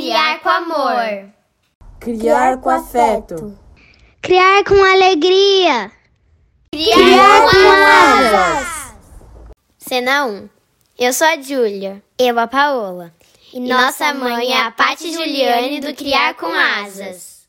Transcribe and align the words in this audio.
criar 0.00 0.40
com 0.40 0.48
amor. 0.48 1.32
Criar 1.98 2.58
com 2.58 2.68
afeto. 2.68 3.58
Criar 4.20 4.62
com 4.64 4.74
alegria. 4.74 5.90
Criar, 6.70 6.94
criar 6.94 7.50
com 7.50 7.68
asas. 8.28 8.94
Cena 9.78 10.26
1. 10.26 10.48
Eu 10.98 11.12
sou 11.12 11.26
a 11.26 11.40
Júlia. 11.40 12.02
Eu 12.18 12.38
a 12.38 12.46
Paola. 12.46 13.12
E, 13.52 13.58
e 13.58 13.60
nossa 13.60 14.12
mãe 14.12 14.52
é 14.52 14.60
a 14.60 14.70
Paty 14.70 15.12
Juliane 15.12 15.80
do 15.80 15.94
Criar 15.94 16.34
com 16.34 16.46
Asas. 16.46 17.48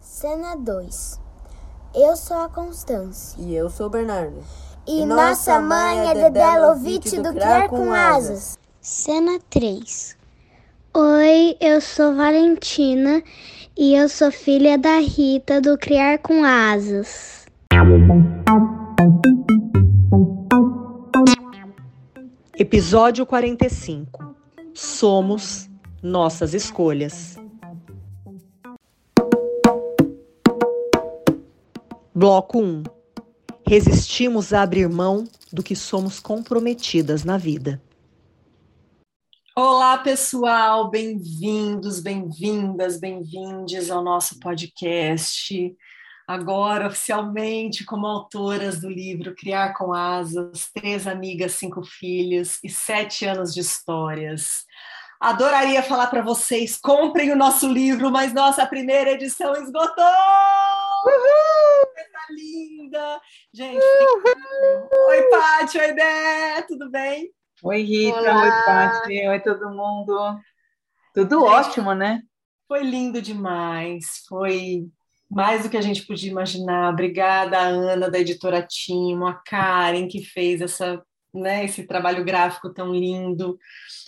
Cena 0.00 0.56
2. 0.56 1.20
Eu 1.94 2.16
sou 2.16 2.38
a 2.38 2.48
Constância. 2.48 3.40
E 3.40 3.54
eu 3.54 3.70
sou 3.70 3.86
o 3.86 3.90
Bernardo. 3.90 4.42
E, 4.86 5.02
e 5.02 5.06
nossa 5.06 5.60
mãe 5.60 6.10
é 6.10 6.14
Dedé 6.14 6.58
Lovitch 6.58 7.12
do 7.12 7.32
Criar 7.32 7.68
com 7.68 7.92
Asas. 7.92 8.58
Cena 8.80 9.38
3. 9.48 10.21
Oi, 10.94 11.56
eu 11.58 11.80
sou 11.80 12.14
Valentina 12.14 13.22
e 13.74 13.94
eu 13.94 14.10
sou 14.10 14.30
filha 14.30 14.76
da 14.76 14.98
Rita 14.98 15.58
do 15.58 15.78
Criar 15.78 16.18
com 16.18 16.44
Asas. 16.44 17.46
Episódio 22.58 23.24
45 23.24 24.36
Somos 24.74 25.66
nossas 26.02 26.52
escolhas. 26.52 27.38
Bloco 32.14 32.60
1 32.60 32.82
Resistimos 33.66 34.52
a 34.52 34.60
abrir 34.60 34.90
mão 34.90 35.24
do 35.50 35.62
que 35.62 35.74
somos 35.74 36.20
comprometidas 36.20 37.24
na 37.24 37.38
vida. 37.38 37.80
Olá, 39.54 39.98
pessoal, 39.98 40.88
bem-vindos, 40.88 42.00
bem-vindas, 42.00 42.98
bem-vindes 42.98 43.90
ao 43.90 44.02
nosso 44.02 44.40
podcast. 44.40 45.76
Agora, 46.26 46.86
oficialmente, 46.86 47.84
como 47.84 48.06
autoras 48.06 48.80
do 48.80 48.88
livro 48.88 49.34
Criar 49.34 49.74
com 49.74 49.92
Asas, 49.92 50.70
Três 50.72 51.06
Amigas, 51.06 51.52
Cinco 51.52 51.82
Filhos 51.84 52.58
e 52.64 52.70
Sete 52.70 53.26
Anos 53.26 53.52
de 53.52 53.60
Histórias. 53.60 54.64
Adoraria 55.20 55.82
falar 55.82 56.06
para 56.06 56.22
vocês, 56.22 56.78
comprem 56.78 57.30
o 57.30 57.36
nosso 57.36 57.70
livro, 57.70 58.10
mas 58.10 58.32
nossa 58.32 58.64
primeira 58.64 59.10
edição 59.10 59.52
esgotou! 59.52 60.02
Uhul! 61.04 61.92
Coisa 61.94 62.26
linda! 62.30 63.20
Gente, 63.52 63.84
Uhul! 63.84 64.88
oi, 65.08 65.22
Paty, 65.28 65.78
oi, 65.78 65.92
Dé, 65.92 66.62
tudo 66.62 66.90
bem? 66.90 67.30
Oi, 67.64 67.82
Rita, 67.82 68.18
Olá. 68.18 68.42
oi, 68.42 68.50
Paty, 68.66 69.28
oi, 69.28 69.40
todo 69.40 69.70
mundo. 69.70 70.18
Tudo 71.14 71.38
gente, 71.42 71.48
ótimo, 71.48 71.94
né? 71.94 72.20
Foi 72.66 72.82
lindo 72.82 73.22
demais, 73.22 74.24
foi 74.28 74.88
mais 75.30 75.62
do 75.62 75.70
que 75.70 75.76
a 75.76 75.80
gente 75.80 76.04
podia 76.04 76.28
imaginar. 76.28 76.92
Obrigada, 76.92 77.56
Ana, 77.60 78.10
da 78.10 78.18
editora 78.18 78.66
Timo, 78.68 79.28
a 79.28 79.34
Karen, 79.34 80.08
que 80.08 80.24
fez 80.24 80.60
essa, 80.60 81.00
né, 81.32 81.64
esse 81.64 81.86
trabalho 81.86 82.24
gráfico 82.24 82.74
tão 82.74 82.92
lindo. 82.92 83.56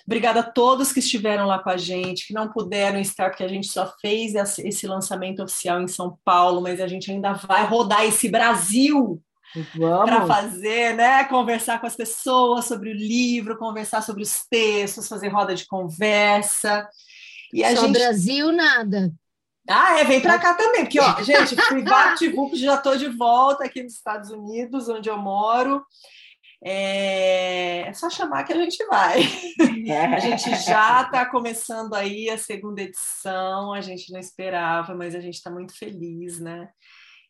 Obrigada 0.05 0.41
a 0.41 0.51
todos 0.51 0.93
que 0.93 0.99
estiveram 0.99 1.47
lá 1.47 1.61
com 1.61 1.71
a 1.71 1.77
gente, 1.77 2.27
que 2.27 2.35
não 2.35 2.51
puderam 2.51 2.99
estar, 2.99 3.31
porque 3.31 3.45
a 3.45 3.49
gente 3.49 3.69
só 3.69 3.87
fez 4.01 4.35
esse 4.59 4.85
lançamento 4.85 5.45
oficial 5.45 5.81
em 5.81 5.87
São 5.87 6.19
Paulo, 6.25 6.61
mas 6.61 6.81
a 6.81 6.89
gente 6.89 7.09
ainda 7.09 7.35
vai 7.35 7.65
rodar 7.65 8.05
esse 8.05 8.29
Brasil 8.29 9.23
para 9.79 10.27
fazer, 10.27 10.95
né? 10.95 11.25
Conversar 11.25 11.81
com 11.81 11.87
as 11.87 11.97
pessoas 11.97 12.65
sobre 12.65 12.91
o 12.91 12.95
livro, 12.95 13.59
conversar 13.59 14.03
sobre 14.03 14.23
os 14.23 14.45
textos, 14.49 15.09
fazer 15.09 15.29
roda 15.29 15.55
de 15.55 15.67
conversa. 15.67 16.89
E 17.53 17.63
a 17.63 17.75
Só 17.75 17.87
gente... 17.87 17.99
Brasil, 17.99 18.53
nada. 18.53 19.13
Ah, 19.69 19.99
é, 19.99 20.05
vem 20.05 20.21
para 20.21 20.39
cá 20.39 20.55
também, 20.55 20.83
porque, 20.83 21.01
ó, 21.01 21.23
gente, 21.23 21.57
fui 21.57 21.83
VaptVup, 21.83 22.55
já 22.57 22.75
estou 22.75 22.97
de 22.97 23.09
volta 23.09 23.65
aqui 23.65 23.83
nos 23.83 23.95
Estados 23.95 24.31
Unidos, 24.31 24.89
onde 24.89 25.09
eu 25.09 25.17
moro. 25.17 25.83
É... 26.63 27.83
é 27.89 27.93
só 27.93 28.11
chamar 28.11 28.45
que 28.45 28.53
a 28.53 28.57
gente 28.57 28.85
vai. 28.87 29.21
a 30.15 30.19
gente 30.19 30.51
já 30.65 31.03
está 31.03 31.27
começando 31.27 31.95
aí 31.95 32.29
a 32.29 32.37
segunda 32.37 32.83
edição, 32.83 33.73
a 33.73 33.81
gente 33.81 34.13
não 34.13 34.19
esperava, 34.19 34.95
mas 34.95 35.15
a 35.15 35.21
gente 35.21 35.35
está 35.35 35.51
muito 35.51 35.77
feliz, 35.77 36.41
né? 36.41 36.69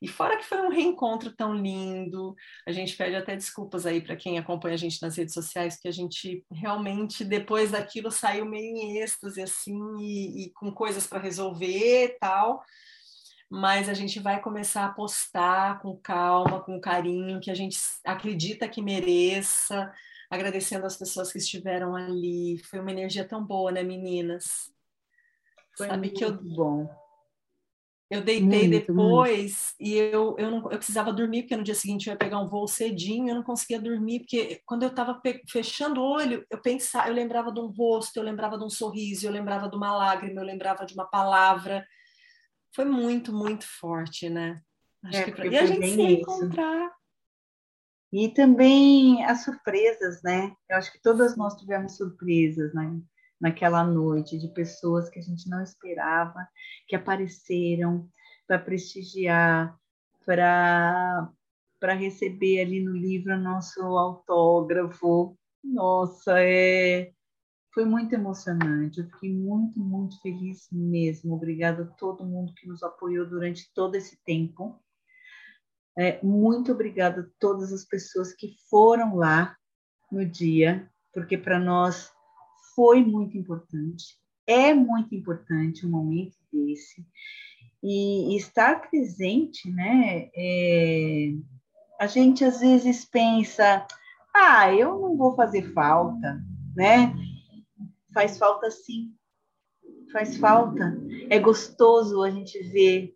E 0.05 0.07
fora 0.07 0.37
que 0.37 0.45
foi 0.45 0.61
um 0.61 0.69
reencontro 0.69 1.35
tão 1.35 1.55
lindo, 1.55 2.37
a 2.69 2.73
gente 2.73 2.95
pede 2.95 3.17
até 3.17 3.35
desculpas 3.35 3.87
aí 3.87 4.03
para 4.03 4.15
quem 4.15 4.39
acompanha 4.39 4.75
a 4.75 4.77
gente 4.77 5.01
nas 5.01 5.17
redes 5.17 5.33
sociais, 5.33 5.79
que 5.81 5.89
a 5.89 5.91
gente 5.91 6.45
realmente, 6.53 7.25
depois 7.25 7.71
daquilo, 7.71 8.11
saiu 8.11 8.45
meio 8.45 8.67
em 8.77 8.99
êxtase, 8.99 9.41
assim, 9.41 9.81
e, 9.99 10.45
e 10.45 10.51
com 10.51 10.71
coisas 10.71 11.07
para 11.07 11.23
resolver 11.23 12.05
e 12.05 12.09
tal. 12.21 12.63
Mas 13.49 13.89
a 13.89 13.95
gente 13.95 14.21
vai 14.21 14.43
começar 14.43 14.85
a 14.85 14.93
postar 14.93 15.81
com 15.81 15.97
calma, 15.97 16.61
com 16.61 16.79
carinho, 16.79 17.41
que 17.41 17.51
a 17.51 17.55
gente 17.55 17.79
acredita 18.05 18.69
que 18.69 18.83
mereça, 18.83 19.91
agradecendo 20.29 20.85
as 20.85 20.99
pessoas 20.99 21.33
que 21.33 21.39
estiveram 21.39 21.97
ali. 21.97 22.59
Foi 22.65 22.79
uma 22.79 22.93
energia 22.93 23.27
tão 23.27 23.43
boa, 23.43 23.73
né, 23.73 23.83
meninas? 23.83 24.71
Foi 25.75 25.87
Sabe 25.87 26.09
muito 26.09 26.19
que 26.19 26.25
eu... 26.27 26.35
bom 26.35 27.04
eu 28.15 28.23
deitei 28.23 28.69
muito, 28.69 28.71
depois 28.71 29.75
muito. 29.79 29.91
e 29.91 29.99
eu, 29.99 30.37
eu, 30.39 30.51
não, 30.51 30.59
eu 30.71 30.79
precisava 30.79 31.13
dormir, 31.13 31.43
porque 31.43 31.57
no 31.57 31.65
dia 31.65 31.75
seguinte 31.75 32.07
eu 32.07 32.13
ia 32.13 32.19
pegar 32.19 32.39
um 32.39 32.49
voo 32.49 32.69
cedinho, 32.69 33.29
eu 33.29 33.35
não 33.35 33.43
conseguia 33.43 33.81
dormir, 33.81 34.21
porque 34.21 34.61
quando 34.65 34.85
eu 34.85 34.91
estava 34.91 35.21
fechando 35.51 36.01
o 36.01 36.05
olho, 36.05 36.47
eu 36.49 36.61
pensava, 36.61 37.09
eu 37.09 37.15
lembrava 37.15 37.51
de 37.51 37.61
um 37.61 37.67
rosto, 37.67 38.17
eu 38.17 38.23
lembrava 38.23 38.57
de 38.57 38.65
um 38.65 38.71
sorriso, 38.71 39.27
eu 39.27 39.33
lembrava 39.33 39.69
de 39.69 39.77
uma 39.77 39.95
lágrima, 39.97 40.41
eu 40.41 40.45
lembrava 40.45 40.87
de 40.87 40.95
uma 40.95 41.05
palavra. 41.05 41.85
Foi 42.75 42.85
muito, 42.85 43.33
muito 43.33 43.67
forte, 43.81 44.29
né? 44.29 44.61
Acho 45.05 45.19
é, 45.19 45.25
que 45.25 45.33
pra... 45.33 45.47
E 45.47 45.57
a 45.57 45.67
gente 45.67 45.87
se 45.87 46.01
encontrar. 46.01 46.91
E 48.13 48.29
também 48.29 49.25
as 49.25 49.43
surpresas, 49.43 50.23
né? 50.23 50.55
Eu 50.71 50.77
acho 50.77 50.93
que 50.93 51.03
todas 51.03 51.37
nós 51.37 51.57
tivemos 51.57 51.97
surpresas, 51.97 52.73
né? 52.73 52.97
Naquela 53.41 53.85
noite, 53.85 54.39
de 54.39 54.49
pessoas 54.49 55.09
que 55.09 55.19
a 55.19 55.23
gente 55.23 55.49
não 55.49 55.63
esperava, 55.63 56.47
que 56.87 56.97
apareceram 56.97 58.09
para 58.47 58.59
prestigiar, 58.59 59.77
para 60.25 61.31
para 61.81 61.93
receber 61.93 62.63
ali 62.63 62.83
no 62.83 62.93
livro 62.93 63.37
nosso 63.39 63.83
autógrafo. 63.83 65.37
Nossa, 65.63 66.41
é 66.41 67.13
foi 67.75 67.85
muito 67.85 68.15
emocionante. 68.15 69.01
Eu 69.01 69.07
fiquei 69.11 69.35
muito, 69.35 69.81
muito 69.81 70.19
feliz 70.23 70.69
mesmo. 70.71 71.35
Obrigada 71.35 71.83
a 71.83 71.87
todo 71.87 72.25
mundo 72.25 72.55
que 72.55 72.69
nos 72.69 72.83
apoiou 72.83 73.29
durante 73.29 73.71
todo 73.75 73.97
esse 73.97 74.17
tempo. 74.25 74.81
É, 75.99 76.25
muito 76.25 76.73
obrigada 76.73 77.23
a 77.23 77.27
todas 77.39 77.73
as 77.73 77.85
pessoas 77.85 78.33
que 78.33 78.57
foram 78.71 79.17
lá 79.17 79.57
no 80.11 80.25
dia, 80.25 80.89
porque 81.13 81.37
para 81.37 81.59
nós 81.59 82.13
foi 82.75 83.05
muito 83.05 83.37
importante, 83.37 84.17
é 84.47 84.75
muito 84.75 85.15
importante 85.15 85.87
um 85.87 85.91
momento 85.91 86.37
desse. 86.53 87.07
E, 87.83 88.37
estar 88.37 88.89
presente, 88.89 89.71
né? 89.71 90.31
É, 90.35 91.33
a 92.01 92.07
gente 92.07 92.45
às 92.45 92.61
vezes 92.61 93.05
pensa, 93.05 93.87
ah, 94.35 94.73
eu 94.73 94.99
não 94.99 95.17
vou 95.17 95.35
fazer 95.35 95.73
falta, 95.73 96.43
né? 96.75 97.15
Faz 98.13 98.39
falta 98.39 98.71
sim, 98.71 99.15
faz 100.13 100.37
falta. 100.37 100.97
É 101.29 101.39
gostoso 101.39 102.23
a 102.23 102.31
gente 102.31 102.59
ver, 102.63 103.15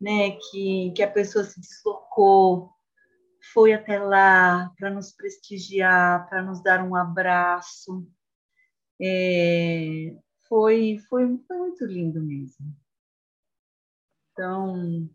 né, 0.00 0.32
que, 0.32 0.92
que 0.96 1.02
a 1.02 1.10
pessoa 1.10 1.44
se 1.44 1.60
deslocou, 1.60 2.70
foi 3.52 3.72
até 3.72 3.98
lá 3.98 4.72
para 4.78 4.90
nos 4.90 5.12
prestigiar, 5.12 6.28
para 6.28 6.42
nos 6.42 6.62
dar 6.62 6.84
um 6.84 6.94
abraço, 6.94 8.06
é, 9.02 10.16
foi, 10.48 10.98
foi, 11.08 11.38
foi 11.46 11.56
muito 11.56 11.84
lindo 11.84 12.22
mesmo. 12.22 12.74
Então, 14.32 15.08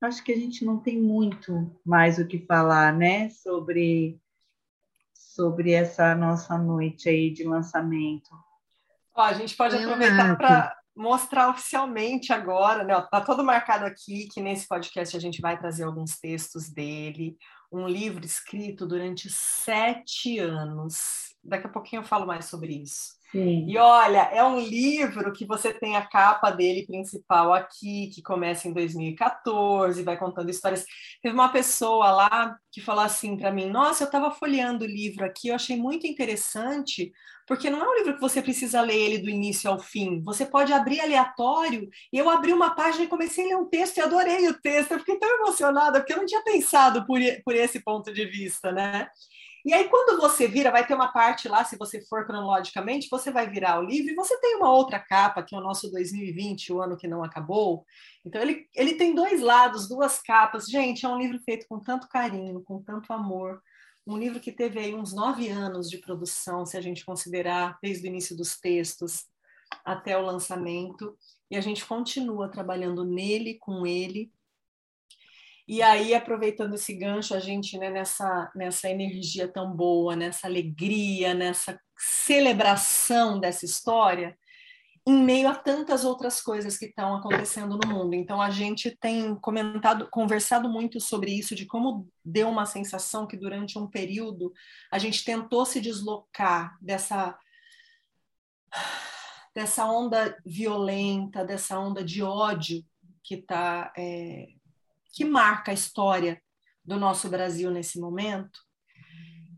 acho 0.00 0.22
que 0.24 0.32
a 0.32 0.36
gente 0.36 0.64
não 0.64 0.78
tem 0.78 1.00
muito 1.00 1.78
mais 1.84 2.18
o 2.18 2.26
que 2.26 2.38
falar, 2.38 2.92
né, 2.92 3.30
sobre 3.30 4.20
sobre 5.12 5.72
essa 5.72 6.14
nossa 6.14 6.56
noite 6.56 7.08
aí 7.08 7.28
de 7.28 7.42
lançamento. 7.42 8.30
Ó, 9.12 9.22
a 9.22 9.32
gente 9.32 9.56
pode 9.56 9.74
aproveitar 9.76 10.36
para 10.36 10.76
mostrar 10.94 11.50
oficialmente 11.50 12.32
agora, 12.32 12.84
né? 12.84 12.94
Ó, 12.96 13.02
tá 13.02 13.20
todo 13.20 13.42
marcado 13.42 13.84
aqui 13.84 14.28
que 14.28 14.40
nesse 14.40 14.68
podcast 14.68 15.16
a 15.16 15.20
gente 15.20 15.40
vai 15.40 15.58
trazer 15.58 15.84
alguns 15.84 16.18
textos 16.20 16.70
dele, 16.70 17.36
um 17.76 17.88
livro 17.88 18.24
escrito 18.24 18.86
durante 18.86 19.30
sete 19.30 20.38
anos 20.38 21.34
Daqui 21.44 21.66
a 21.66 21.70
pouquinho 21.70 22.00
eu 22.00 22.06
falo 22.06 22.26
mais 22.26 22.46
sobre 22.46 22.72
isso. 22.72 23.14
Sim. 23.30 23.66
E 23.68 23.76
olha, 23.76 24.30
é 24.32 24.42
um 24.44 24.60
livro 24.60 25.32
que 25.32 25.44
você 25.44 25.74
tem 25.74 25.96
a 25.96 26.06
capa 26.06 26.50
dele 26.50 26.86
principal 26.86 27.52
aqui, 27.52 28.08
que 28.14 28.22
começa 28.22 28.68
em 28.68 28.72
2014, 28.72 30.02
vai 30.04 30.16
contando 30.16 30.48
histórias. 30.48 30.86
Teve 31.20 31.34
uma 31.34 31.50
pessoa 31.50 32.12
lá 32.12 32.56
que 32.72 32.80
falou 32.80 33.02
assim 33.02 33.36
para 33.36 33.52
mim: 33.52 33.68
Nossa, 33.68 34.04
eu 34.04 34.06
estava 34.06 34.30
folheando 34.30 34.84
o 34.84 34.88
livro 34.88 35.24
aqui, 35.24 35.48
eu 35.48 35.54
achei 35.54 35.76
muito 35.76 36.06
interessante, 36.06 37.12
porque 37.46 37.68
não 37.68 37.82
é 37.82 37.88
um 37.88 37.94
livro 37.98 38.14
que 38.14 38.20
você 38.20 38.40
precisa 38.40 38.80
ler 38.80 38.96
ele 38.96 39.18
do 39.18 39.30
início 39.30 39.70
ao 39.70 39.78
fim. 39.78 40.22
Você 40.22 40.46
pode 40.46 40.72
abrir 40.72 41.00
aleatório. 41.00 41.88
E 42.12 42.18
eu 42.18 42.30
abri 42.30 42.52
uma 42.52 42.74
página 42.74 43.04
e 43.04 43.08
comecei 43.08 43.44
a 43.44 43.48
ler 43.48 43.56
um 43.56 43.68
texto 43.68 43.98
e 43.98 44.00
adorei 44.00 44.48
o 44.48 44.60
texto. 44.60 44.92
Eu 44.92 44.98
fiquei 45.00 45.18
tão 45.18 45.28
emocionada, 45.36 46.00
porque 46.00 46.12
eu 46.12 46.18
não 46.18 46.26
tinha 46.26 46.42
pensado 46.42 47.06
por, 47.06 47.18
por 47.44 47.54
esse 47.54 47.82
ponto 47.82 48.12
de 48.12 48.24
vista, 48.26 48.72
né? 48.72 49.08
E 49.64 49.72
aí, 49.72 49.88
quando 49.88 50.20
você 50.20 50.46
vira, 50.46 50.70
vai 50.70 50.86
ter 50.86 50.94
uma 50.94 51.10
parte 51.10 51.48
lá, 51.48 51.64
se 51.64 51.78
você 51.78 52.02
for 52.06 52.26
cronologicamente, 52.26 53.08
você 53.10 53.30
vai 53.30 53.48
virar 53.48 53.80
o 53.80 53.82
livro 53.82 54.12
e 54.12 54.14
você 54.14 54.38
tem 54.38 54.56
uma 54.56 54.70
outra 54.70 54.98
capa, 54.98 55.42
que 55.42 55.54
é 55.54 55.58
o 55.58 55.62
nosso 55.62 55.90
2020, 55.90 56.70
o 56.70 56.82
ano 56.82 56.98
que 56.98 57.08
não 57.08 57.24
acabou. 57.24 57.84
Então, 58.26 58.42
ele, 58.42 58.66
ele 58.74 58.94
tem 58.94 59.14
dois 59.14 59.40
lados, 59.40 59.88
duas 59.88 60.20
capas. 60.20 60.66
Gente, 60.66 61.06
é 61.06 61.08
um 61.08 61.18
livro 61.18 61.38
feito 61.44 61.66
com 61.66 61.80
tanto 61.80 62.08
carinho, 62.08 62.62
com 62.62 62.82
tanto 62.82 63.10
amor. 63.10 63.62
Um 64.06 64.18
livro 64.18 64.40
que 64.40 64.52
teve 64.52 64.78
aí 64.78 64.94
uns 64.94 65.14
nove 65.14 65.48
anos 65.48 65.88
de 65.88 65.98
produção, 65.98 66.66
se 66.66 66.76
a 66.76 66.80
gente 66.80 67.04
considerar 67.04 67.78
desde 67.82 68.06
o 68.06 68.08
início 68.08 68.36
dos 68.36 68.58
textos 68.58 69.24
até 69.84 70.16
o 70.16 70.24
lançamento. 70.24 71.16
E 71.50 71.56
a 71.56 71.60
gente 71.60 71.84
continua 71.84 72.50
trabalhando 72.50 73.04
nele, 73.04 73.54
com 73.54 73.86
ele, 73.86 74.30
e 75.66 75.80
aí, 75.80 76.14
aproveitando 76.14 76.74
esse 76.74 76.92
gancho, 76.92 77.34
a 77.34 77.40
gente, 77.40 77.78
né, 77.78 77.88
nessa, 77.88 78.52
nessa 78.54 78.90
energia 78.90 79.48
tão 79.48 79.74
boa, 79.74 80.14
nessa 80.14 80.46
alegria, 80.46 81.32
nessa 81.32 81.80
celebração 81.96 83.40
dessa 83.40 83.64
história, 83.64 84.36
em 85.06 85.22
meio 85.22 85.48
a 85.48 85.54
tantas 85.54 86.02
outras 86.04 86.40
coisas 86.40 86.78
que 86.78 86.86
estão 86.86 87.14
acontecendo 87.14 87.76
no 87.76 87.88
mundo. 87.88 88.14
Então, 88.14 88.40
a 88.40 88.50
gente 88.50 88.96
tem 88.98 89.34
comentado, 89.36 90.08
conversado 90.10 90.68
muito 90.68 90.98
sobre 90.98 91.30
isso, 91.30 91.54
de 91.54 91.66
como 91.66 92.08
deu 92.24 92.48
uma 92.48 92.64
sensação 92.64 93.26
que 93.26 93.36
durante 93.36 93.78
um 93.78 93.86
período 93.86 94.52
a 94.90 94.98
gente 94.98 95.22
tentou 95.22 95.66
se 95.66 95.80
deslocar 95.80 96.78
dessa 96.80 97.38
dessa 99.54 99.86
onda 99.86 100.36
violenta, 100.44 101.44
dessa 101.44 101.78
onda 101.78 102.02
de 102.02 102.22
ódio 102.22 102.84
que 103.22 103.36
está 103.36 103.92
é, 103.96 104.48
que 105.12 105.24
marca 105.24 105.70
a 105.70 105.74
história 105.74 106.42
do 106.84 106.98
nosso 106.98 107.28
Brasil 107.28 107.70
nesse 107.70 108.00
momento, 108.00 108.58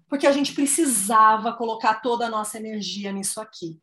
porque 0.06 0.26
a 0.26 0.32
gente 0.32 0.52
precisava 0.52 1.54
colocar 1.54 1.94
toda 1.96 2.26
a 2.26 2.30
nossa 2.30 2.58
energia 2.58 3.10
nisso 3.10 3.40
aqui. 3.40 3.80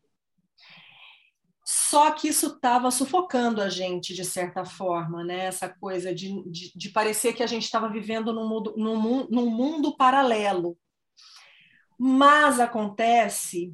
Só 1.65 2.11
que 2.11 2.27
isso 2.27 2.47
estava 2.47 2.91
sufocando 2.91 3.61
a 3.61 3.69
gente, 3.69 4.13
de 4.13 4.25
certa 4.25 4.65
forma, 4.65 5.23
né? 5.23 5.45
essa 5.45 5.69
coisa 5.69 6.13
de, 6.13 6.43
de, 6.49 6.71
de 6.75 6.89
parecer 6.89 7.33
que 7.33 7.43
a 7.43 7.47
gente 7.47 7.63
estava 7.63 7.87
vivendo 7.87 8.33
num 8.33 8.47
mundo, 8.47 8.73
num, 8.75 9.27
num 9.29 9.49
mundo 9.49 9.95
paralelo. 9.95 10.77
Mas 11.97 12.59
acontece 12.59 13.73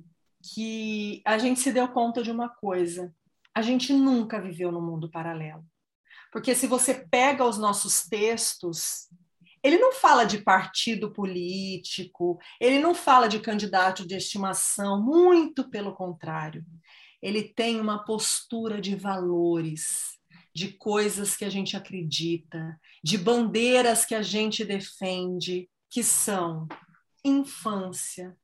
que 0.53 1.21
a 1.25 1.37
gente 1.37 1.59
se 1.59 1.71
deu 1.71 1.87
conta 1.87 2.21
de 2.21 2.29
uma 2.29 2.47
coisa: 2.47 3.13
a 3.55 3.61
gente 3.61 3.91
nunca 3.91 4.39
viveu 4.39 4.71
num 4.71 4.81
mundo 4.81 5.09
paralelo. 5.09 5.65
Porque 6.31 6.53
se 6.53 6.67
você 6.67 6.93
pega 6.93 7.43
os 7.43 7.57
nossos 7.57 8.07
textos, 8.07 9.09
ele 9.63 9.77
não 9.77 9.91
fala 9.91 10.25
de 10.25 10.37
partido 10.39 11.11
político, 11.11 12.39
ele 12.61 12.79
não 12.79 12.93
fala 12.93 13.27
de 13.27 13.39
candidato 13.39 14.05
de 14.05 14.15
estimação, 14.15 15.01
muito 15.01 15.69
pelo 15.69 15.93
contrário. 15.93 16.63
Ele 17.21 17.43
tem 17.43 17.79
uma 17.79 18.03
postura 18.05 18.79
de 18.79 18.95
valores, 18.95 20.17
de 20.53 20.73
coisas 20.73 21.35
que 21.35 21.45
a 21.45 21.49
gente 21.49 21.75
acredita, 21.75 22.79
de 23.03 23.17
bandeiras 23.17 24.05
que 24.05 24.15
a 24.15 24.21
gente 24.21 24.65
defende, 24.65 25.69
que 25.89 26.03
são 26.03 26.67
infância, 27.23 28.37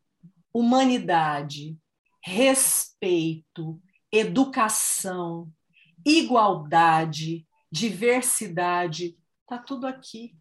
humanidade, 0.54 1.77
respeito, 2.24 3.81
educação, 4.12 5.51
igualdade, 6.06 7.45
diversidade, 7.71 9.18
tá 9.48 9.57
tudo 9.57 9.86
aqui. 9.86 10.36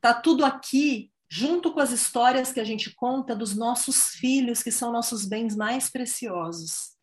Tá 0.00 0.14
tudo 0.14 0.44
aqui 0.44 1.10
junto 1.28 1.72
com 1.72 1.80
as 1.80 1.90
histórias 1.90 2.52
que 2.52 2.60
a 2.60 2.64
gente 2.64 2.94
conta 2.94 3.34
dos 3.34 3.56
nossos 3.56 4.10
filhos, 4.10 4.62
que 4.62 4.70
são 4.70 4.92
nossos 4.92 5.24
bens 5.26 5.56
mais 5.56 5.90
preciosos. 5.90 6.95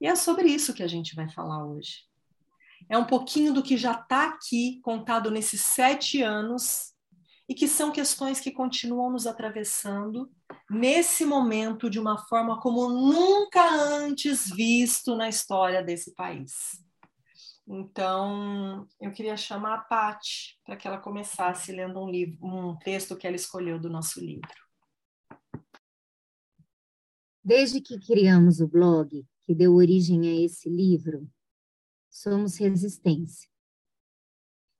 E 0.00 0.06
é 0.06 0.14
sobre 0.14 0.48
isso 0.48 0.74
que 0.74 0.82
a 0.82 0.88
gente 0.88 1.14
vai 1.14 1.28
falar 1.28 1.64
hoje. 1.64 2.06
É 2.88 2.96
um 2.96 3.04
pouquinho 3.04 3.52
do 3.52 3.62
que 3.62 3.76
já 3.76 3.92
está 3.92 4.28
aqui 4.28 4.80
contado 4.82 5.30
nesses 5.30 5.60
sete 5.60 6.22
anos 6.22 6.94
e 7.48 7.54
que 7.54 7.66
são 7.66 7.90
questões 7.90 8.40
que 8.40 8.52
continuam 8.52 9.10
nos 9.10 9.26
atravessando 9.26 10.30
nesse 10.70 11.24
momento 11.24 11.88
de 11.88 11.98
uma 11.98 12.18
forma 12.26 12.60
como 12.60 12.88
nunca 12.88 13.68
antes 13.70 14.50
visto 14.50 15.16
na 15.16 15.28
história 15.28 15.82
desse 15.82 16.14
país. 16.14 16.52
Então, 17.66 18.86
eu 19.00 19.12
queria 19.12 19.36
chamar 19.36 19.74
a 19.74 19.78
Pati 19.78 20.58
para 20.64 20.76
que 20.76 20.86
ela 20.86 20.98
começasse 20.98 21.72
lendo 21.72 22.02
um 22.02 22.08
livro, 22.08 22.38
um 22.42 22.76
texto 22.78 23.16
que 23.16 23.26
ela 23.26 23.36
escolheu 23.36 23.78
do 23.78 23.90
nosso 23.90 24.20
livro. 24.20 24.48
Desde 27.44 27.80
que 27.80 27.98
criamos 27.98 28.60
o 28.60 28.68
blog, 28.68 29.26
que 29.48 29.54
deu 29.54 29.74
origem 29.76 30.28
a 30.28 30.44
esse 30.44 30.68
livro, 30.68 31.26
somos 32.10 32.58
resistência. 32.58 33.48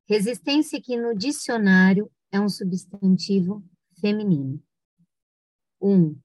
Resistência 0.07 0.79
que 0.79 0.95
no 0.95 1.17
dicionário 1.17 2.13
é 2.31 2.39
um 2.39 2.51
substantivo 2.51 3.65
feminino. 3.99 4.63
Um, 5.81 6.21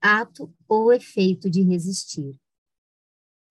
ato 0.00 0.50
ou 0.66 0.90
efeito 0.90 1.50
de 1.50 1.60
resistir. 1.60 2.34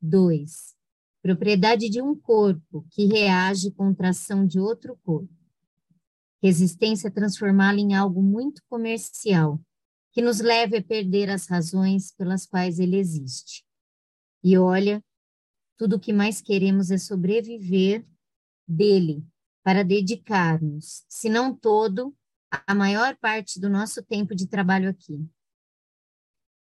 Dois, 0.02 0.76
propriedade 1.22 1.88
de 1.88 2.02
um 2.02 2.16
corpo 2.16 2.88
que 2.90 3.06
reage 3.06 3.70
contra 3.70 4.08
a 4.08 4.10
ação 4.10 4.44
de 4.44 4.60
outro 4.60 4.98
corpo. 5.04 5.32
Resistência 6.42 7.10
é 7.10 7.12
transformá-la 7.12 7.78
em 7.78 7.94
algo 7.94 8.24
muito 8.24 8.64
comercial, 8.68 9.62
que 10.12 10.20
nos 10.20 10.40
leve 10.40 10.78
a 10.78 10.84
perder 10.84 11.30
as 11.30 11.46
razões 11.46 12.12
pelas 12.12 12.48
quais 12.48 12.80
ele 12.80 12.98
existe. 12.98 13.69
E 14.44 14.58
olha, 14.58 15.04
tudo 15.78 15.96
o 15.96 16.00
que 16.00 16.14
mais 16.14 16.42
queremos 16.42 16.92
é 16.92 16.98
sobreviver 16.98 18.06
dele, 18.68 19.26
para 19.64 19.84
dedicarmos, 19.84 21.04
se 21.08 21.30
não 21.30 21.56
todo, 21.56 22.16
a 22.66 22.74
maior 22.74 23.16
parte 23.18 23.60
do 23.60 23.70
nosso 23.70 24.04
tempo 24.04 24.34
de 24.34 24.48
trabalho 24.48 24.90
aqui. 24.90 25.28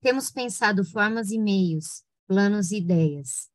Temos 0.02 0.32
pensado 0.32 0.84
formas 0.84 1.32
e 1.32 1.38
meios, 1.38 2.04
planos 2.28 2.72
e 2.72 2.78
ideias, 2.78 3.50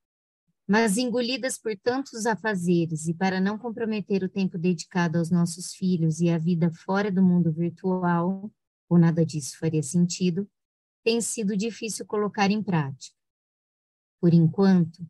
mas 0.66 0.96
engolidas 0.96 1.58
por 1.58 1.76
tantos 1.76 2.26
afazeres 2.26 3.06
e 3.06 3.14
para 3.14 3.40
não 3.40 3.58
comprometer 3.58 4.22
o 4.22 4.28
tempo 4.28 4.56
dedicado 4.56 5.18
aos 5.18 5.30
nossos 5.30 5.74
filhos 5.74 6.20
e 6.20 6.30
a 6.30 6.38
vida 6.38 6.70
fora 6.70 7.10
do 7.10 7.22
mundo 7.22 7.52
virtual, 7.52 8.50
ou 8.88 8.98
nada 8.98 9.24
disso 9.24 9.58
faria 9.58 9.82
sentido, 9.82 10.48
tem 11.02 11.20
sido 11.20 11.56
difícil 11.56 12.06
colocar 12.06 12.50
em 12.50 12.62
prática. 12.62 13.13
Por 14.24 14.32
enquanto, 14.32 15.06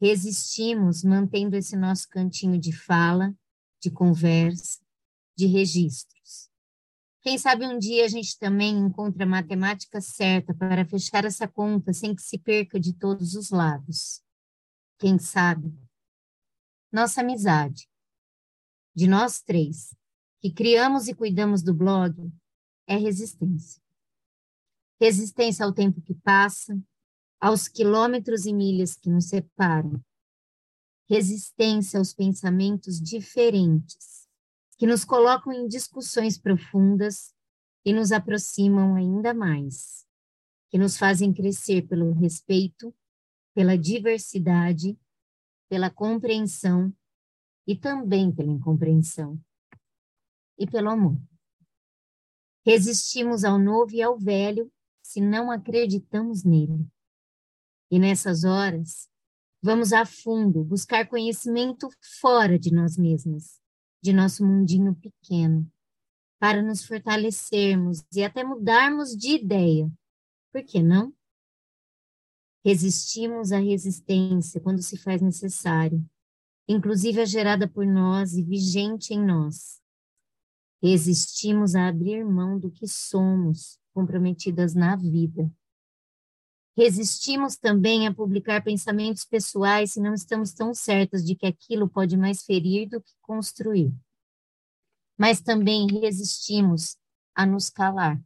resistimos 0.00 1.02
mantendo 1.02 1.56
esse 1.56 1.76
nosso 1.76 2.08
cantinho 2.08 2.60
de 2.60 2.70
fala, 2.70 3.34
de 3.82 3.90
conversa, 3.90 4.78
de 5.36 5.46
registros. 5.46 6.48
Quem 7.22 7.38
sabe 7.38 7.66
um 7.66 7.76
dia 7.76 8.04
a 8.04 8.08
gente 8.08 8.38
também 8.38 8.78
encontra 8.78 9.24
a 9.24 9.28
matemática 9.28 10.00
certa 10.00 10.54
para 10.54 10.86
fechar 10.86 11.24
essa 11.24 11.48
conta 11.48 11.92
sem 11.92 12.14
que 12.14 12.22
se 12.22 12.38
perca 12.38 12.78
de 12.78 12.92
todos 12.92 13.34
os 13.34 13.50
lados 13.50 14.22
quem 14.96 15.18
sabe, 15.18 15.76
nossa 16.92 17.22
amizade, 17.22 17.90
de 18.94 19.08
nós 19.08 19.42
três, 19.42 19.92
que 20.40 20.52
criamos 20.52 21.08
e 21.08 21.14
cuidamos 21.16 21.64
do 21.64 21.74
blog, 21.74 22.32
é 22.86 22.96
resistência. 22.96 23.82
Resistência 25.00 25.66
ao 25.66 25.72
tempo 25.72 26.00
que 26.00 26.14
passa, 26.14 26.80
aos 27.40 27.68
quilômetros 27.68 28.46
e 28.46 28.52
milhas 28.52 28.94
que 28.94 29.10
nos 29.10 29.26
separam. 29.26 30.00
Resistência 31.08 31.98
aos 31.98 32.12
pensamentos 32.12 33.00
diferentes, 33.00 34.28
que 34.78 34.86
nos 34.86 35.04
colocam 35.04 35.52
em 35.52 35.68
discussões 35.68 36.38
profundas 36.38 37.34
e 37.84 37.92
nos 37.92 38.12
aproximam 38.12 38.94
ainda 38.94 39.32
mais, 39.32 40.06
que 40.68 40.78
nos 40.78 40.96
fazem 40.96 41.32
crescer 41.32 41.86
pelo 41.86 42.12
respeito 42.12 42.94
pela 43.56 43.78
diversidade, 43.78 45.00
pela 45.66 45.88
compreensão 45.88 46.94
e 47.66 47.74
também 47.74 48.30
pela 48.30 48.52
incompreensão 48.52 49.42
e 50.58 50.66
pelo 50.66 50.90
amor. 50.90 51.18
Resistimos 52.66 53.44
ao 53.44 53.58
novo 53.58 53.94
e 53.94 54.02
ao 54.02 54.18
velho, 54.18 54.70
se 55.02 55.22
não 55.22 55.50
acreditamos 55.50 56.44
nele. 56.44 56.86
E 57.90 57.98
nessas 57.98 58.44
horas, 58.44 59.08
vamos 59.62 59.92
a 59.92 60.04
fundo 60.04 60.64
buscar 60.64 61.06
conhecimento 61.08 61.88
fora 62.20 62.58
de 62.58 62.72
nós 62.72 62.96
mesmas, 62.96 63.60
de 64.02 64.12
nosso 64.12 64.44
mundinho 64.44 64.94
pequeno, 64.94 65.70
para 66.38 66.62
nos 66.62 66.84
fortalecermos 66.84 68.04
e 68.12 68.24
até 68.24 68.42
mudarmos 68.42 69.16
de 69.16 69.36
ideia. 69.36 69.90
Por 70.52 70.64
que 70.64 70.82
não? 70.82 71.14
Resistimos 72.64 73.52
à 73.52 73.58
resistência 73.58 74.60
quando 74.60 74.82
se 74.82 74.96
faz 74.96 75.22
necessário, 75.22 76.04
inclusive 76.68 77.20
a 77.20 77.24
gerada 77.24 77.68
por 77.68 77.86
nós 77.86 78.34
e 78.34 78.42
vigente 78.42 79.14
em 79.14 79.24
nós. 79.24 79.80
Resistimos 80.82 81.76
a 81.76 81.86
abrir 81.86 82.24
mão 82.24 82.58
do 82.58 82.70
que 82.70 82.88
somos, 82.88 83.78
comprometidas 83.94 84.74
na 84.74 84.96
vida. 84.96 85.50
Resistimos 86.76 87.56
também 87.56 88.06
a 88.06 88.12
publicar 88.12 88.62
pensamentos 88.62 89.24
pessoais 89.24 89.92
se 89.92 90.00
não 90.00 90.12
estamos 90.12 90.52
tão 90.52 90.74
certas 90.74 91.24
de 91.24 91.34
que 91.34 91.46
aquilo 91.46 91.88
pode 91.88 92.18
mais 92.18 92.44
ferir 92.44 92.86
do 92.86 93.00
que 93.00 93.12
construir. 93.22 93.94
Mas 95.16 95.40
também 95.40 95.86
resistimos 95.86 96.98
a 97.34 97.46
nos 97.46 97.70
calar. 97.70 98.22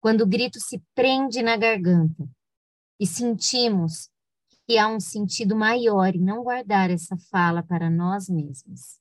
Quando 0.00 0.22
o 0.22 0.26
grito 0.26 0.58
se 0.58 0.82
prende 0.94 1.42
na 1.42 1.56
garganta 1.56 2.26
e 2.98 3.06
sentimos 3.06 4.10
que 4.66 4.78
há 4.78 4.88
um 4.88 4.98
sentido 4.98 5.54
maior 5.54 6.14
em 6.14 6.20
não 6.20 6.42
guardar 6.42 6.90
essa 6.90 7.16
fala 7.30 7.62
para 7.62 7.90
nós 7.90 8.30
mesmos. 8.30 8.98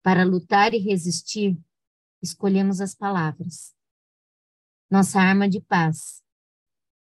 Para 0.00 0.24
lutar 0.24 0.72
e 0.74 0.78
resistir, 0.78 1.58
escolhemos 2.22 2.80
as 2.80 2.94
palavras. 2.94 3.74
Nossa 4.88 5.20
arma 5.20 5.48
de 5.48 5.60
paz. 5.60 6.24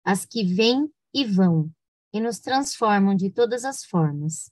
As 0.03 0.25
que 0.25 0.43
vêm 0.43 0.91
e 1.13 1.25
vão 1.25 1.71
e 2.13 2.19
nos 2.19 2.39
transformam 2.39 3.15
de 3.15 3.29
todas 3.29 3.65
as 3.65 3.83
formas, 3.83 4.51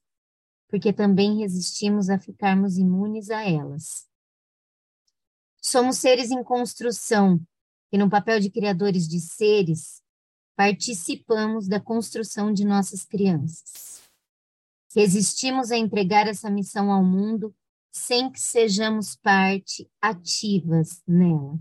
porque 0.69 0.93
também 0.93 1.39
resistimos 1.39 2.09
a 2.09 2.17
ficarmos 2.17 2.77
imunes 2.77 3.29
a 3.29 3.43
elas. 3.43 4.07
Somos 5.61 5.97
seres 5.97 6.31
em 6.31 6.43
construção 6.43 7.39
e, 7.91 7.97
no 7.97 8.09
papel 8.09 8.39
de 8.39 8.49
criadores 8.49 9.07
de 9.07 9.19
seres, 9.19 10.01
participamos 10.55 11.67
da 11.67 11.79
construção 11.79 12.51
de 12.53 12.65
nossas 12.65 13.03
crianças. 13.03 14.01
Resistimos 14.95 15.71
a 15.71 15.77
entregar 15.77 16.27
essa 16.27 16.49
missão 16.49 16.91
ao 16.91 17.03
mundo 17.03 17.55
sem 17.91 18.31
que 18.31 18.39
sejamos 18.39 19.15
parte 19.15 19.89
ativas 20.01 21.01
nela. 21.05 21.59